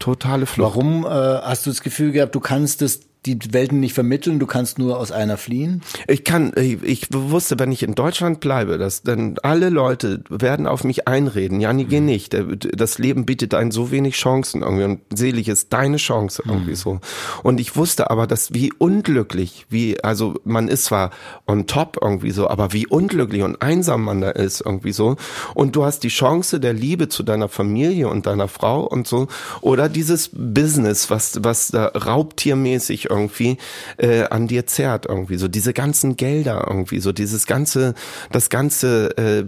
[0.00, 0.74] Totale Flucht.
[0.74, 4.46] Warum äh, hast du das Gefühl gehabt, du kannst es die Welten nicht vermitteln, du
[4.46, 5.82] kannst nur aus einer fliehen?
[6.08, 10.82] Ich kann, ich wusste, wenn ich in Deutschland bleibe, dass dann alle Leute werden auf
[10.82, 11.60] mich einreden.
[11.60, 12.06] Ja, nee, geh mhm.
[12.06, 12.36] nicht.
[12.58, 16.76] Das Leben bietet einen so wenig Chancen irgendwie und selig ist deine Chance irgendwie mhm.
[16.76, 17.00] so.
[17.44, 21.10] Und ich wusste aber, dass wie unglücklich, wie, also man ist zwar
[21.46, 25.16] on top irgendwie so, aber wie unglücklich und einsam man da ist irgendwie so.
[25.54, 29.28] Und du hast die Chance der Liebe zu deiner Familie und deiner Frau und so.
[29.60, 33.58] Oder dieses Business, was, was da raubtiermäßig irgendwie
[33.98, 37.94] äh, an dir zerrt irgendwie so diese ganzen Gelder irgendwie so dieses ganze
[38.30, 39.44] das ganze äh,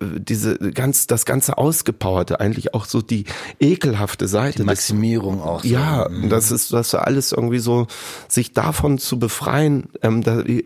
[0.00, 3.24] diese ganz das ganze ausgepowerte eigentlich auch so die
[3.58, 5.68] ekelhafte Seite die Maximierung das, auch so.
[5.68, 6.28] ja mhm.
[6.28, 7.86] das ist das alles irgendwie so
[8.28, 10.64] sich davon zu befreien ähm, da äh,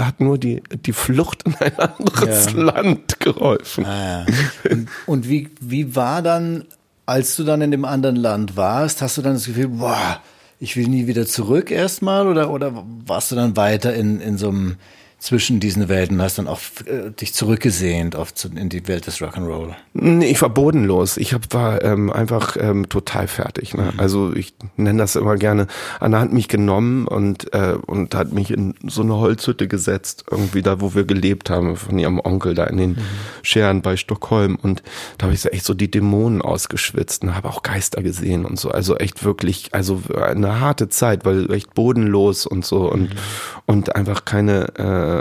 [0.00, 2.58] hat nur die die Flucht in ein anderes ja.
[2.58, 4.26] Land geholfen ah, ja.
[4.70, 6.64] und, und wie wie war dann
[7.06, 10.20] als du dann in dem anderen Land warst, hast du dann das Gefühl, boah,
[10.62, 14.48] ich will nie wieder zurück erstmal oder, oder warst du dann weiter in, in so
[14.48, 14.76] einem
[15.22, 19.20] zwischen diesen Welten hast dann auch äh, dich zurückgesehnt auf zu, in die Welt des
[19.20, 19.72] Rock'n'Roll?
[19.94, 21.16] Nee, ich war bodenlos.
[21.16, 23.72] Ich hab, war ähm, einfach ähm, total fertig.
[23.74, 23.92] Ne?
[23.92, 24.00] Mhm.
[24.00, 25.68] Also ich nenne das immer gerne.
[26.00, 30.60] Anna hat mich genommen und äh, und hat mich in so eine Holzhütte gesetzt, irgendwie
[30.60, 33.04] da, wo wir gelebt haben, von ihrem Onkel da in den mhm.
[33.42, 34.56] Scheren bei Stockholm.
[34.60, 34.82] Und
[35.18, 38.58] da habe ich so echt so die Dämonen ausgeschwitzt und habe auch Geister gesehen und
[38.58, 38.72] so.
[38.72, 43.18] Also echt wirklich, also eine harte Zeit, weil echt bodenlos und so und mhm.
[43.66, 45.11] und einfach keine äh,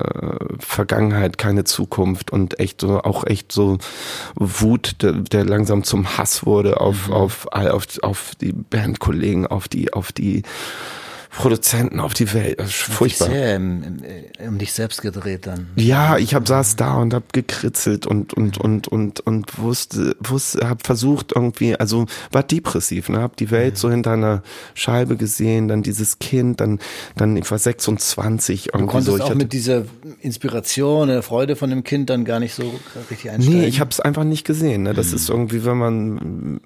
[0.59, 3.77] Vergangenheit, keine Zukunft und echt so, auch echt so
[4.35, 7.13] Wut, der, der langsam zum Hass wurde auf, mhm.
[7.13, 10.43] auf, auf, auf die Bandkollegen, auf die, auf die,
[11.33, 12.59] Produzenten auf die Welt.
[12.59, 13.29] Das ist furchtbar.
[13.29, 14.01] Sehr um,
[14.45, 15.67] um dich selbst gedreht dann.
[15.77, 20.67] Ja, ich hab saß da und hab gekritzelt und und und und und wusste, wusste,
[20.69, 25.69] hab versucht irgendwie, also war depressiv, ne, hab die Welt so hinter einer Scheibe gesehen,
[25.69, 26.79] dann dieses Kind, dann
[27.15, 29.17] dann ich war 26 irgendwie du konntest so.
[29.17, 29.85] Ich auch mit dieser
[30.19, 32.73] Inspiration, der Freude von dem Kind dann gar nicht so
[33.09, 33.61] richtig einsteigen.
[33.61, 34.83] Nee, ich hab's einfach nicht gesehen.
[34.83, 34.93] Ne?
[34.93, 35.15] Das mhm.
[35.15, 36.59] ist irgendwie, wenn man,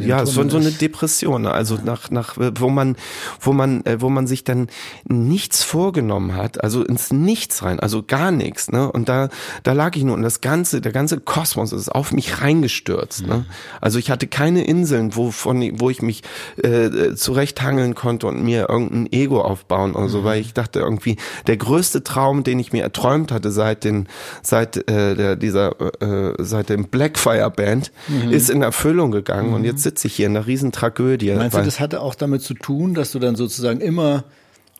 [0.00, 1.42] ja, so, so eine Depression.
[1.42, 1.52] Ne?
[1.52, 2.96] Also nach nach wo man
[3.40, 4.68] wo man äh, wo man sich dann
[5.04, 8.90] nichts vorgenommen hat, also ins Nichts rein, also gar nichts, ne?
[8.90, 9.28] Und da,
[9.62, 13.44] da lag ich nur und das ganze, der ganze Kosmos ist auf mich reingestürzt, ne?
[13.80, 16.22] Also ich hatte keine Inseln, wo von, wo ich mich
[16.62, 20.24] äh, zurechthangeln konnte und mir irgendein Ego aufbauen oder so, mhm.
[20.24, 24.08] weil ich dachte irgendwie, der größte Traum, den ich mir erträumt hatte seit den,
[24.42, 28.30] seit äh, der, dieser, äh, seit dem Blackfire Band, mhm.
[28.30, 29.54] ist in Erfüllung gegangen mhm.
[29.54, 31.32] und jetzt sitze ich hier in einer riesen Tragödie.
[31.32, 34.24] Meinst du, das hatte auch damit zu tun, dass du dann sozusagen immer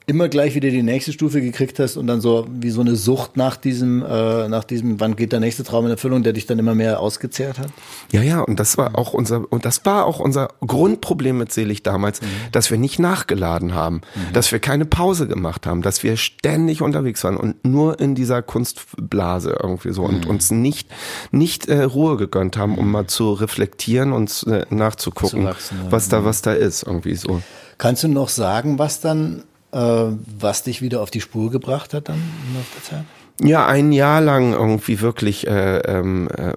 [0.09, 3.37] immer gleich wieder die nächste Stufe gekriegt hast und dann so wie so eine Sucht
[3.37, 6.59] nach diesem, äh, nach diesem, wann geht der nächste Traum in Erfüllung, der dich dann
[6.59, 7.68] immer mehr ausgezehrt hat?
[8.11, 11.83] Ja, ja, und das war auch unser, und das war auch unser Grundproblem mit Selig
[11.83, 12.27] damals, mhm.
[12.53, 14.33] dass wir nicht nachgeladen haben, mhm.
[14.33, 18.40] dass wir keine Pause gemacht haben, dass wir ständig unterwegs waren und nur in dieser
[18.40, 20.31] Kunstblase irgendwie so und mhm.
[20.31, 20.88] uns nicht,
[21.33, 25.92] nicht äh, Ruhe gegönnt haben, um mal zu reflektieren und äh, nachzugucken, wachsen, ja.
[25.92, 26.25] was da, mhm.
[26.25, 27.42] was da ist, irgendwie so.
[27.79, 32.09] Kannst du noch sagen, was dann, äh, was dich wieder auf die Spur gebracht hat
[32.09, 32.21] dann
[32.55, 33.05] Laufe der Zeit?
[33.41, 36.55] Ja, ein Jahr lang irgendwie wirklich äh, ähm, äh,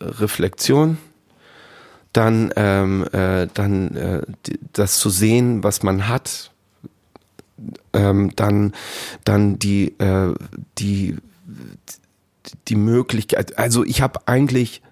[0.00, 0.98] Reflexion,
[2.12, 4.22] dann ähm, äh, dann äh,
[4.74, 6.50] das zu sehen, was man hat,
[7.94, 8.74] ähm, dann
[9.24, 10.34] dann die äh,
[10.78, 11.16] die
[12.68, 13.58] die Möglichkeit.
[13.58, 14.82] Also ich habe eigentlich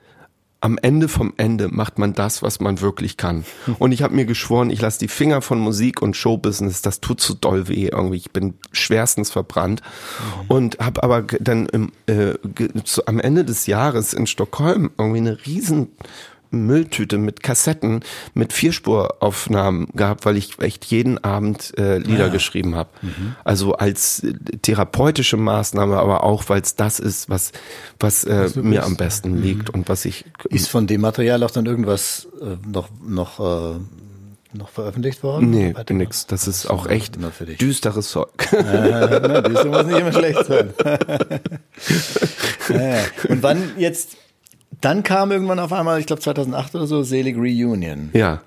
[0.61, 3.45] am Ende vom Ende macht man das, was man wirklich kann.
[3.79, 7.21] Und ich habe mir geschworen, ich lasse die Finger von Musik und Showbusiness, das tut
[7.21, 8.16] zu doll weh irgendwie.
[8.16, 10.45] Ich bin schwerstens verbrannt mhm.
[10.49, 12.35] und habe aber dann im, äh,
[12.85, 15.88] zu, am Ende des Jahres in Stockholm irgendwie eine riesen
[16.50, 18.00] Mülltüte mit Kassetten
[18.35, 22.32] mit Vierspuraufnahmen gehabt, weil ich echt jeden Abend äh, Lieder ja.
[22.32, 22.90] geschrieben habe.
[23.02, 23.37] Mhm.
[23.44, 24.32] Also als äh,
[24.62, 27.52] therapeutische Maßnahme, aber auch weil es das ist, was
[27.98, 29.42] was, äh, mir am besten mhm.
[29.42, 33.78] liegt und was ich ist von dem Material auch dann irgendwas äh, noch noch äh,
[34.56, 35.50] noch veröffentlicht worden?
[35.50, 36.26] Nee, nix.
[36.26, 37.18] Das ist auch echt
[37.61, 38.30] düsteres Zeug.
[38.52, 40.72] Äh, na, düster muss nicht immer schlecht sein.
[43.28, 44.16] Und wann jetzt
[44.81, 48.11] dann kam irgendwann auf einmal, ich glaube 2008 oder so, Selig Reunion.
[48.12, 48.43] Ja.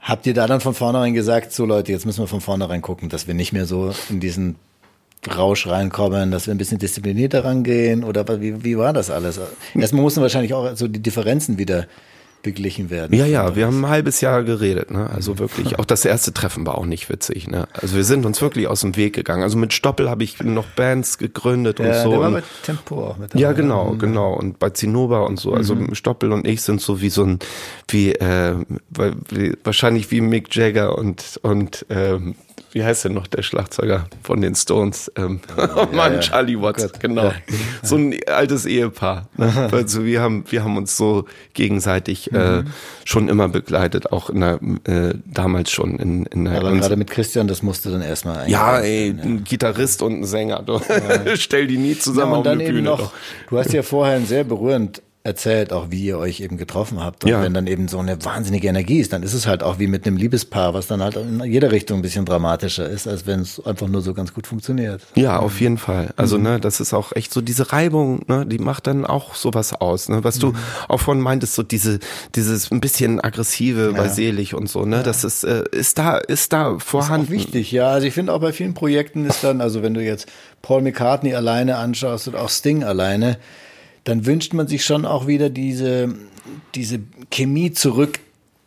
[0.00, 3.08] Habt ihr da dann von vornherein gesagt, so Leute, jetzt müssen wir von vornherein gucken,
[3.08, 4.56] dass wir nicht mehr so in diesen
[5.26, 8.04] Rausch reinkommen, dass wir ein bisschen disziplinierter rangehen?
[8.04, 9.40] Oder wie, wie war das alles?
[9.74, 11.86] Erstmal mussten wahrscheinlich auch so die Differenzen wieder
[12.48, 13.14] beglichen werden.
[13.14, 15.10] Ja, ja, wir haben ein halbes Jahr geredet, ne?
[15.10, 17.68] Also wirklich, auch das erste Treffen war auch nicht witzig, ne?
[17.74, 19.42] Also wir sind uns wirklich aus dem Weg gegangen.
[19.42, 22.10] Also mit Stoppel habe ich noch Bands gegründet und ja, so.
[22.10, 23.42] Der war mit Tempo auch mit dabei.
[23.42, 24.32] ja, genau, genau.
[24.32, 25.52] Und bei Zinnober und so.
[25.52, 27.38] Also Stoppel und ich sind so wie so ein,
[27.88, 28.54] wie, äh,
[29.62, 32.34] wahrscheinlich wie Mick Jagger und, und ähm,
[32.72, 35.10] wie heißt denn noch der Schlagzeuger von den Stones?
[35.16, 36.20] Ähm, oh Mann, ja.
[36.20, 37.00] Charlie Watts, Gott.
[37.00, 37.24] genau.
[37.24, 37.32] Ja.
[37.82, 39.28] So ein altes Ehepaar.
[39.36, 39.68] Ne?
[39.72, 42.64] Also wir haben, wir haben uns so gegenseitig äh,
[43.04, 47.10] schon immer begleitet, auch in der, äh, damals schon in, in der Aber gerade mit
[47.10, 50.62] Christian, das musste dann erstmal ja, ey, ein Gitarrist und ein Sänger.
[50.62, 50.80] Du.
[51.36, 52.90] Stell die nie Ja, zusammen und auf dann eine eben Bühne.
[52.90, 53.12] noch, doch.
[53.50, 57.22] du hast ja vorher sehr berührend erzählt, auch wie ihr euch eben getroffen habt.
[57.24, 57.42] Und Ja.
[57.42, 60.06] wenn dann eben so eine wahnsinnige Energie ist, dann ist es halt auch wie mit
[60.06, 63.64] einem Liebespaar, was dann halt in jeder Richtung ein bisschen dramatischer ist, als wenn es
[63.64, 65.02] einfach nur so ganz gut funktioniert.
[65.14, 66.10] Ja, auf jeden Fall.
[66.16, 66.42] Also, Mhm.
[66.44, 70.08] ne, das ist auch echt so diese Reibung, ne, die macht dann auch sowas aus,
[70.08, 70.56] ne, was du Mhm.
[70.88, 72.00] auch von meintest, so diese,
[72.34, 76.52] dieses ein bisschen aggressive, bei selig und so, ne, das ist, äh, ist da, ist
[76.52, 77.30] da vorhanden.
[77.30, 77.88] wichtig, ja.
[77.90, 80.26] Also ich finde auch bei vielen Projekten ist dann, also wenn du jetzt
[80.62, 83.36] Paul McCartney alleine anschaust oder auch Sting alleine,
[84.08, 86.14] dann wünscht man sich schon auch wieder diese,
[86.74, 88.20] diese Chemie zurück,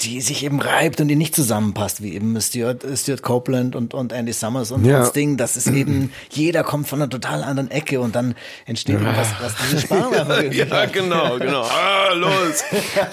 [0.04, 4.12] die sich eben reibt und die nicht zusammenpasst, wie eben Stuart, Stuart Copeland und, und
[4.14, 5.00] Andy Summers und, Ja.
[5.02, 5.38] und Sting.
[5.38, 8.36] Das ist eben, jeder kommt von einer total anderen Ecke und dann
[8.66, 10.14] entsteht was, was diese Spannung
[10.52, 10.94] Ja, hat.
[10.94, 11.62] genau, genau.
[11.72, 12.64] Ah, los.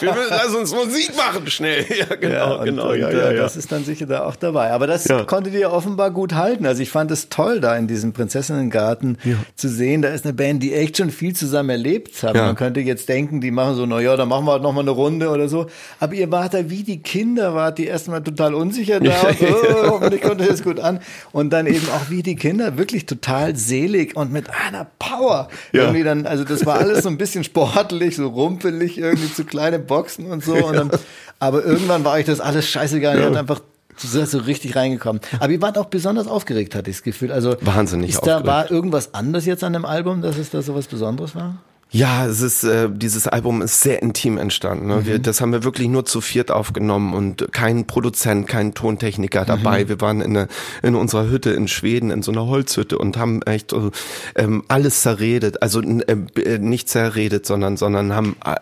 [0.01, 1.85] Wir müssen, lass uns Musik machen, schnell.
[1.99, 2.91] Ja, genau, und, genau.
[2.91, 3.43] und, ja, äh, ja, ja.
[3.43, 4.71] Das ist dann sicher da auch dabei.
[4.73, 5.25] Aber das Ja.
[5.25, 6.67] konntet ihr offenbar gut halten.
[6.67, 9.19] Also ich fand es toll, da in diesem Prinzessinnengarten
[9.57, 10.03] zu sehen.
[10.03, 12.35] Da ist eine Band, die echt schon viel zusammen erlebt hat.
[12.35, 12.47] Ja.
[12.47, 14.81] Man könnte jetzt denken, die machen so, na ja, dann machen wir halt noch mal
[14.81, 15.67] eine Runde oder so.
[16.01, 19.29] Aber ihr wart da wie die Kinder, wart die erstmal total unsicher da.
[19.29, 21.01] Und, oh, hoffentlich kommt das gut an.
[21.33, 25.49] Und dann eben auch wie die Kinder, wirklich total selig und mit einer Power.
[25.73, 25.83] Ja.
[25.83, 29.79] Irgendwie dann, also das war alles so ein bisschen sportlich, so rumpelig, irgendwie zu kleine
[29.79, 30.55] Boxen und so.
[30.55, 30.91] Und dann,
[31.39, 33.19] aber irgendwann war euch das alles scheißegal.
[33.19, 33.61] Ihr habt einfach
[33.97, 35.21] so, so richtig reingekommen.
[35.41, 37.33] Aber ihr wart auch besonders aufgeregt, hatte ich das Gefühl.
[37.33, 38.47] Also Wahnsinnig ist da aufgeregt.
[38.47, 41.59] war irgendwas anders jetzt an dem Album, dass es da so was Besonderes war?
[41.91, 44.89] Ja, es ist, äh, dieses Album ist sehr intim entstanden.
[44.89, 45.07] Ne?
[45.07, 49.89] Wir, das haben wir wirklich nur zu viert aufgenommen und kein Produzent, kein Tontechniker dabei.
[49.89, 50.49] Wir waren in, eine,
[50.83, 53.91] in unserer Hütte in Schweden, in so einer Holzhütte und haben echt so,
[54.35, 55.63] ähm, alles zerredet.
[55.63, 58.57] Also äh, äh, nicht zerredet, sondern, sondern haben äh,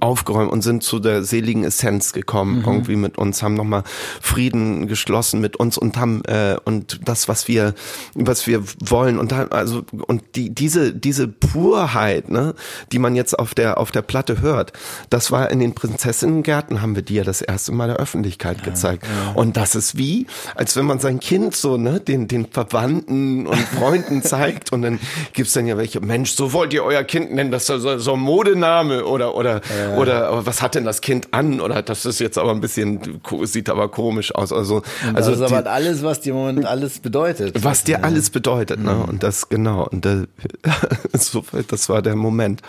[0.00, 3.84] aufgeräumt und sind zu der seligen Essenz gekommen, irgendwie mit uns, haben nochmal
[4.20, 7.74] Frieden geschlossen mit uns und haben äh, und das, was wir,
[8.14, 12.54] was wir wollen und da, also und die, diese, diese Purheit, ne,
[12.92, 14.72] die man jetzt auf der, auf der Platte hört.
[15.10, 19.06] Das war in den Prinzessinnengärten, haben wir die ja das erste Mal der Öffentlichkeit gezeigt.
[19.34, 23.58] Und das ist wie, als wenn man sein Kind so, ne, den, den Verwandten und
[23.58, 24.98] Freunden zeigt und dann
[25.32, 28.14] gibt's dann ja welche, Mensch, so wollt ihr euer Kind nennen, das ist so, so
[28.14, 29.60] ein Modename oder, oder,
[29.96, 31.60] oder, aber was hat denn das Kind an?
[31.60, 34.52] Oder das ist jetzt aber ein bisschen, sieht aber komisch aus.
[34.52, 34.82] Also,
[35.14, 37.62] also das ist aber die- alles, was dir im Moment alles bedeutet.
[37.64, 39.04] was dir alles bedeutet, ne?
[39.08, 40.22] Und das genau und da,
[41.12, 42.61] so, das war der Moment.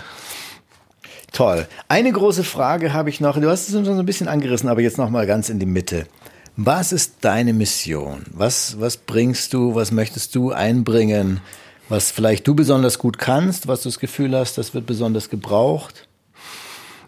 [1.32, 1.68] Toll.
[1.88, 3.40] Eine große Frage habe ich noch.
[3.40, 5.66] Du hast es schon so ein bisschen angerissen, aber jetzt noch mal ganz in die
[5.66, 6.06] Mitte.
[6.56, 8.24] Was ist deine Mission?
[8.32, 11.42] Was, was bringst du, was möchtest du einbringen,
[11.90, 16.08] was vielleicht du besonders gut kannst, was du das Gefühl hast, das wird besonders gebraucht?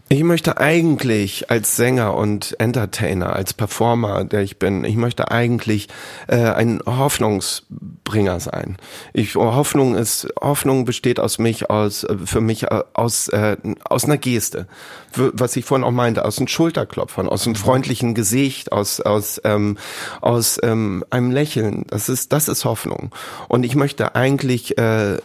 [0.07, 5.87] Ich möchte eigentlich als Sänger und Entertainer, als Performer, der ich bin, ich möchte eigentlich
[6.27, 8.77] äh, ein Hoffnungsbringer sein.
[9.13, 14.05] Ich Hoffnung ist Hoffnung besteht aus mich aus äh, für mich äh, aus äh, aus
[14.05, 14.67] einer Geste,
[15.15, 19.75] was ich vorhin auch meinte, aus einem Schulterklopfern, aus einem freundlichen Gesicht, aus aus ähm,
[20.21, 21.85] aus ähm, einem Lächeln.
[21.87, 23.11] Das ist das ist Hoffnung.
[23.47, 25.19] Und ich möchte eigentlich äh, äh,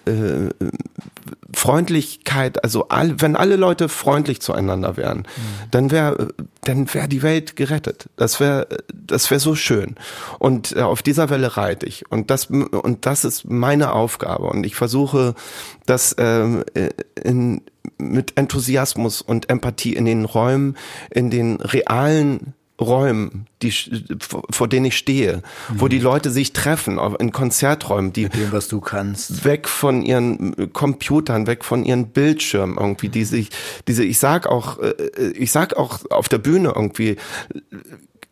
[1.53, 5.27] Freundlichkeit, also all, wenn alle Leute freundlich zueinander wären,
[5.71, 6.29] dann wäre
[6.63, 8.09] dann wäre die Welt gerettet.
[8.17, 9.97] Das wäre das wäre so schön.
[10.39, 14.65] Und äh, auf dieser Welle reite ich und das und das ist meine Aufgabe und
[14.65, 15.35] ich versuche
[15.87, 16.91] das ähm, äh,
[17.23, 17.63] in,
[17.99, 20.77] mit Enthusiasmus und Empathie in den Räumen,
[21.11, 23.73] in den realen Räumen, die,
[24.51, 28.81] vor denen ich stehe, wo die Leute sich treffen, in Konzerträumen, die Dem, was du
[28.81, 29.45] kannst.
[29.45, 33.51] weg von ihren Computern, weg von ihren Bildschirmen irgendwie, die sich,
[33.87, 34.95] diese, ich sag auch, äh,
[35.35, 37.17] ich sag auch auf der Bühne irgendwie,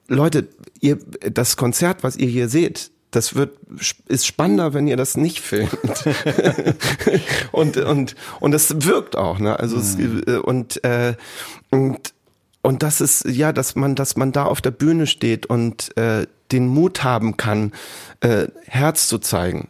[0.08, 0.48] Leute,
[0.80, 0.98] ihr,
[1.30, 3.56] das Konzert, was ihr hier seht, das wird,
[4.06, 5.70] ist spannender, wenn ihr das nicht filmt.
[7.52, 11.14] und, und, und das wirkt auch, ne, also, es, äh, und, äh,
[11.70, 12.14] und,
[12.62, 16.26] und das ist ja, dass man, dass man da auf der Bühne steht und äh,
[16.52, 17.72] den Mut haben kann,
[18.20, 19.68] äh, Herz zu zeigen,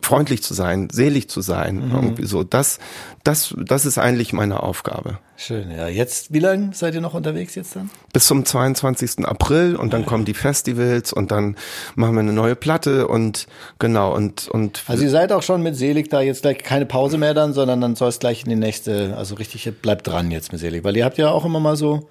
[0.00, 1.94] freundlich zu sein, selig zu sein, mhm.
[1.94, 2.42] irgendwie so.
[2.42, 2.78] Das,
[3.22, 5.18] das, das ist eigentlich meine Aufgabe.
[5.36, 5.88] Schön, ja.
[5.88, 7.90] Jetzt, wie lange seid ihr noch unterwegs jetzt dann?
[8.12, 9.24] Bis zum 22.
[9.24, 10.06] April und dann ja.
[10.06, 11.56] kommen die Festivals und dann
[11.94, 13.46] machen wir eine neue Platte und
[13.78, 14.82] genau und und.
[14.86, 17.80] Also ihr seid auch schon mit Selig da jetzt gleich keine Pause mehr dann, sondern
[17.80, 20.96] dann soll es gleich in die nächste, also richtig bleibt dran jetzt mit Selig, weil
[20.96, 22.08] ihr habt ja auch immer mal so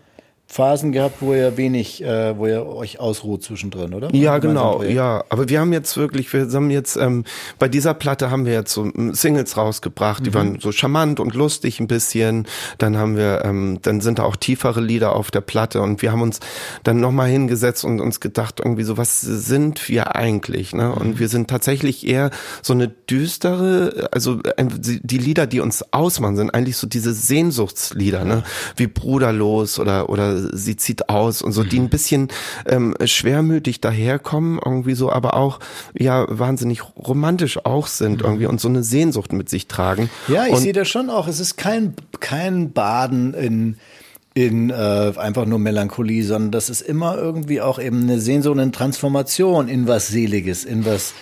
[0.51, 4.13] Phasen gehabt, wo ihr wenig, äh, wo ihr euch ausruht zwischendrin, oder?
[4.13, 5.23] Ja, genau, ja.
[5.29, 7.23] Aber wir haben jetzt wirklich, wir haben jetzt, ähm,
[7.57, 10.33] bei dieser Platte haben wir jetzt so Singles rausgebracht, die mhm.
[10.33, 12.47] waren so charmant und lustig ein bisschen.
[12.79, 16.11] Dann haben wir, ähm, dann sind da auch tiefere Lieder auf der Platte und wir
[16.11, 16.41] haben uns
[16.83, 20.73] dann nochmal hingesetzt und uns gedacht, irgendwie so, was sind wir eigentlich?
[20.73, 20.91] Ne?
[20.91, 21.19] Und mhm.
[21.19, 22.29] wir sind tatsächlich eher
[22.61, 28.43] so eine düstere, also die Lieder, die uns ausmachen, sind eigentlich so diese Sehnsuchtslieder, ne?
[28.75, 31.89] Wie Bruderlos oder, oder sie zieht aus und so, die ein mhm.
[31.89, 32.27] bisschen
[32.65, 35.59] ähm, schwermütig daherkommen, irgendwie so, aber auch
[35.97, 38.25] ja wahnsinnig romantisch auch sind mhm.
[38.25, 40.09] irgendwie und so eine Sehnsucht mit sich tragen.
[40.27, 41.27] Ja, ich sehe das schon auch.
[41.27, 43.77] Es ist kein, kein Baden in
[44.33, 48.71] in äh, einfach nur Melancholie, sondern das ist immer irgendwie auch eben eine Sehnsucht, eine
[48.71, 51.13] Transformation in was Seliges, in was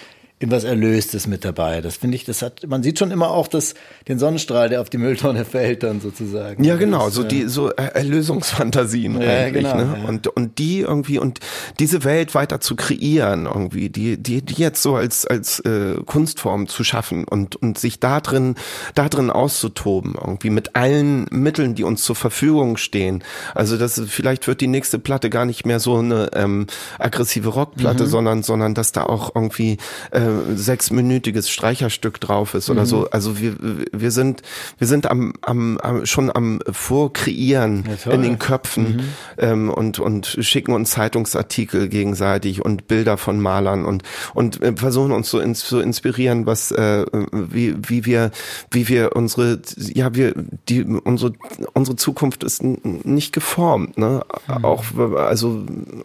[0.41, 1.81] in was Erlöstes mit dabei.
[1.81, 3.73] Das finde ich, das hat, man sieht schon immer auch das,
[4.07, 6.63] den Sonnenstrahl, der auf die Mülltonne fällt dann sozusagen.
[6.63, 9.97] Ja, genau, das, so die, so Erlösungsfantasien ja, eigentlich, genau, ne?
[10.01, 10.07] Ja.
[10.07, 11.39] Und, und die irgendwie, und
[11.79, 16.67] diese Welt weiter zu kreieren irgendwie, die, die, die jetzt so als, als äh, Kunstform
[16.67, 18.55] zu schaffen und, und sich da drin,
[18.95, 23.25] da drin auszutoben irgendwie mit allen Mitteln, die uns zur Verfügung stehen.
[23.55, 26.67] Also das, vielleicht wird die nächste Platte gar nicht mehr so eine ähm,
[26.97, 28.09] aggressive Rockplatte, mhm.
[28.09, 29.75] sondern, sondern dass da auch irgendwie
[30.11, 32.85] äh, sechsminütiges Streicherstück drauf ist oder mhm.
[32.85, 33.09] so.
[33.09, 33.55] Also wir,
[33.91, 34.41] wir sind,
[34.77, 39.03] wir sind am, am, am schon am Vorkreieren ja, in den Köpfen mhm.
[39.37, 44.03] ähm, und, und schicken uns Zeitungsartikel gegenseitig und Bilder von Malern und,
[44.33, 48.31] und äh, versuchen uns so ins, zu inspirieren, was, äh, wie, wie wir,
[48.71, 50.33] wie wir unsere, ja, wir,
[50.67, 51.33] die, unsere,
[51.73, 54.21] unsere Zukunft ist nicht geformt, ne?
[54.47, 54.65] Mhm.
[54.65, 54.83] Auch,
[55.15, 55.63] also,